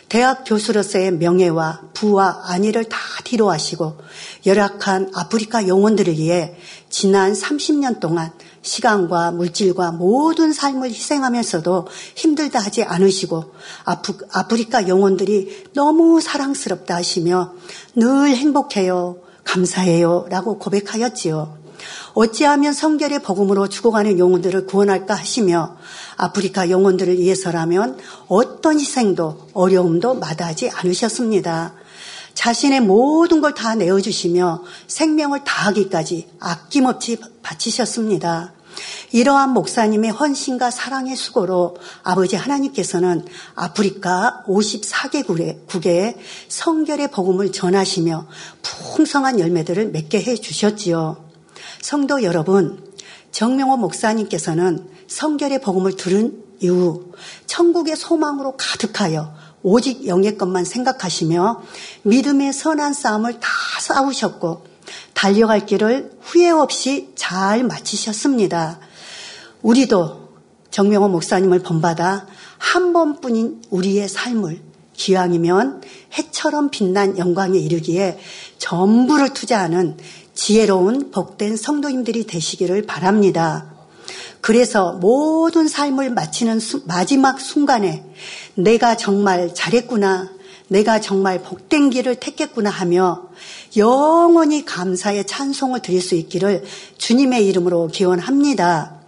대학 0.10 0.44
교수로서의 0.46 1.12
명예와 1.12 1.84
부와 1.94 2.42
안위를 2.48 2.86
다 2.86 2.98
뒤로하시고 3.24 3.98
열악한 4.46 5.12
아프리카 5.14 5.68
영혼들을 5.68 6.18
위해 6.18 6.58
지난 6.90 7.32
30년 7.32 8.02
동안 8.02 8.34
시간과 8.62 9.32
물질과 9.32 9.94
모든 9.94 10.52
삶을 10.52 10.90
희생하면서도 10.90 11.88
힘들다 12.16 12.60
하지 12.60 12.84
않으시고 12.84 13.54
아프, 13.86 14.18
아프리카 14.32 14.88
영혼들이 14.88 15.68
너무 15.74 16.20
사랑스럽다 16.20 16.96
하시며 16.96 17.54
늘 17.96 18.36
행복해요, 18.36 19.18
감사해요 19.44 20.28
라고 20.30 20.58
고백하였지요. 20.58 21.62
어찌하면 22.14 22.74
성결의 22.74 23.20
복음으로 23.20 23.68
죽어가는 23.68 24.20
영혼들을 24.20 24.66
구원할까 24.68 25.16
하시며 25.16 25.78
아프리카 26.18 26.70
영혼들을 26.70 27.18
위해서라면 27.18 27.98
어떤 28.28 28.80
희생도 28.80 29.48
어려움도 29.54 30.16
마다하지 30.16 30.70
않으셨습니다. 30.72 31.74
자신의 32.34 32.82
모든 32.82 33.42
걸 33.42 33.54
다 33.54 33.76
내어주시며 33.76 34.64
생명을 34.88 35.44
다하기까지 35.44 36.30
아낌없이 36.40 37.20
바치셨습니다. 37.42 38.54
이러한 39.12 39.52
목사님의 39.52 40.12
헌신과 40.12 40.72
사랑의 40.72 41.16
수고로 41.16 41.78
아버지 42.04 42.36
하나님께서는 42.36 43.26
아프리카 43.56 44.44
54개국에 44.48 46.16
성결의 46.48 47.12
복음을 47.12 47.52
전하시며 47.52 48.28
풍성한 48.62 49.40
열매들을 49.40 49.90
맺게 49.92 50.22
해 50.22 50.36
주셨지요. 50.36 51.30
성도 51.82 52.24
여러분, 52.24 52.92
정명호 53.32 53.78
목사님께서는 53.78 54.88
성결의 55.08 55.62
복음을 55.62 55.96
들은 55.96 56.44
이후 56.60 57.12
천국의 57.48 57.96
소망으로 57.96 58.56
가득하여 58.56 59.34
오직 59.64 60.08
영의 60.08 60.38
것만 60.38 60.66
생각하시며 60.66 61.64
믿음의 62.04 62.54
선한 62.54 62.94
싸움을 62.94 63.40
다 63.40 63.50
싸우셨고 63.82 64.71
달려갈 65.14 65.66
길을 65.66 66.12
후회 66.22 66.50
없이 66.50 67.10
잘 67.16 67.64
마치셨습니다. 67.64 68.80
우리도 69.62 70.30
정명호 70.72 71.10
목사님을 71.10 71.60
본받아 71.60 72.28
한 72.58 72.94
번뿐인 72.94 73.62
우리의 73.70 74.08
삶을 74.08 74.62
기왕이면 74.94 75.82
해처럼 76.18 76.70
빛난 76.70 77.18
영광에 77.18 77.58
이르기에 77.58 78.20
전부를 78.58 79.34
투자하는 79.34 79.98
지혜로운 80.34 81.12
복된 81.12 81.58
성도님들이 81.58 82.26
되시기를 82.26 82.86
바랍니다. 82.86 83.66
그래서 84.42 84.94
모든 84.94 85.68
삶을 85.68 86.12
마치는 86.12 86.60
수, 86.60 86.82
마지막 86.86 87.40
순간에 87.40 88.04
내가 88.56 88.98
정말 88.98 89.54
잘했구나, 89.54 90.32
내가 90.68 91.00
정말 91.00 91.44
복된 91.44 91.90
길을 91.90 92.16
택했구나 92.16 92.70
하며 92.70 93.30
영원히 93.78 94.66
감사의 94.66 95.26
찬송을 95.26 95.82
드릴 95.82 96.02
수 96.02 96.16
있기를 96.16 96.64
주님의 96.98 97.48
이름으로 97.48 97.88
기원합니다. 97.88 99.02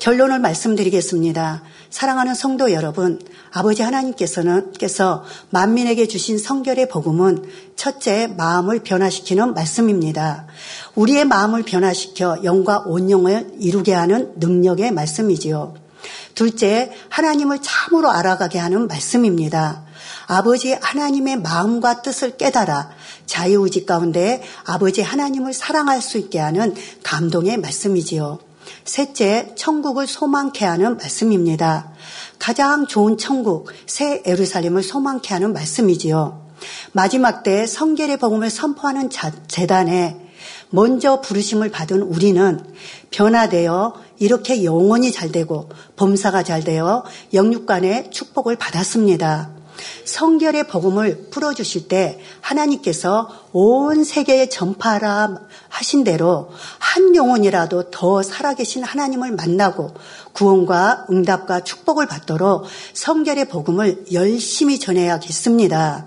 결론을 0.00 0.38
말씀드리겠습니다. 0.38 1.62
사랑하는 1.90 2.34
성도 2.34 2.72
여러분, 2.72 3.20
아버지 3.50 3.82
하나님께서는 3.82 4.72
께서 4.72 5.24
만민에게 5.50 6.06
주신 6.06 6.38
성결의 6.38 6.88
복음은 6.88 7.44
첫째 7.76 8.26
마음을 8.26 8.80
변화시키는 8.80 9.54
말씀입니다. 9.54 10.46
우리의 10.94 11.24
마음을 11.24 11.62
변화시켜 11.62 12.40
영과 12.44 12.82
온영을 12.84 13.54
이루게 13.58 13.94
하는 13.94 14.32
능력의 14.36 14.92
말씀이지요. 14.92 15.74
둘째, 16.34 16.92
하나님을 17.08 17.60
참으로 17.62 18.10
알아가게 18.10 18.58
하는 18.58 18.86
말씀입니다. 18.86 19.84
아버지 20.26 20.74
하나님의 20.74 21.40
마음과 21.40 22.02
뜻을 22.02 22.36
깨달아 22.36 22.90
자유의지 23.28 23.86
가운데 23.86 24.42
아버지 24.64 25.02
하나님을 25.02 25.52
사랑할 25.52 26.02
수 26.02 26.18
있게 26.18 26.40
하는 26.40 26.74
감동의 27.04 27.58
말씀이지요. 27.58 28.40
셋째, 28.84 29.52
천국을 29.54 30.06
소망케 30.06 30.64
하는 30.64 30.96
말씀입니다. 30.96 31.92
가장 32.38 32.86
좋은 32.86 33.16
천국, 33.18 33.68
새 33.86 34.22
에루살렘을 34.24 34.82
소망케 34.82 35.32
하는 35.32 35.52
말씀이지요. 35.52 36.48
마지막 36.92 37.42
때 37.42 37.66
성결의 37.66 38.16
복음을 38.16 38.50
선포하는 38.50 39.10
재단에 39.46 40.16
먼저 40.70 41.20
부르심을 41.20 41.70
받은 41.70 42.02
우리는 42.02 42.60
변화되어 43.10 43.94
이렇게 44.18 44.64
영원히 44.64 45.12
잘 45.12 45.30
되고 45.32 45.68
범사가 45.96 46.42
잘 46.42 46.64
되어 46.64 47.04
영육간의 47.32 48.10
축복을 48.10 48.56
받았습니다. 48.56 49.57
성결의 50.04 50.68
복음을 50.68 51.28
풀어주실 51.30 51.88
때 51.88 52.20
하나님께서 52.40 53.28
온 53.52 54.04
세계에 54.04 54.48
전파하라 54.48 55.40
하신 55.68 56.04
대로 56.04 56.50
한 56.78 57.14
영혼이라도 57.14 57.90
더 57.90 58.22
살아계신 58.22 58.82
하나님을 58.82 59.32
만나고 59.32 59.94
구원과 60.32 61.06
응답과 61.10 61.64
축복을 61.64 62.06
받도록 62.06 62.64
성결의 62.94 63.48
복음을 63.48 64.04
열심히 64.12 64.78
전해야겠습니다. 64.78 66.06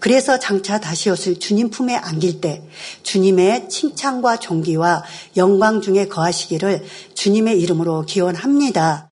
그래서 0.00 0.38
장차 0.38 0.78
다시 0.78 1.10
오실 1.10 1.40
주님 1.40 1.70
품에 1.70 1.96
안길 1.96 2.40
때 2.40 2.62
주님의 3.02 3.68
칭찬과 3.68 4.38
존귀와 4.38 5.02
영광 5.36 5.80
중에 5.80 6.06
거하시기를 6.06 6.84
주님의 7.14 7.60
이름으로 7.60 8.02
기원합니다. 8.02 9.07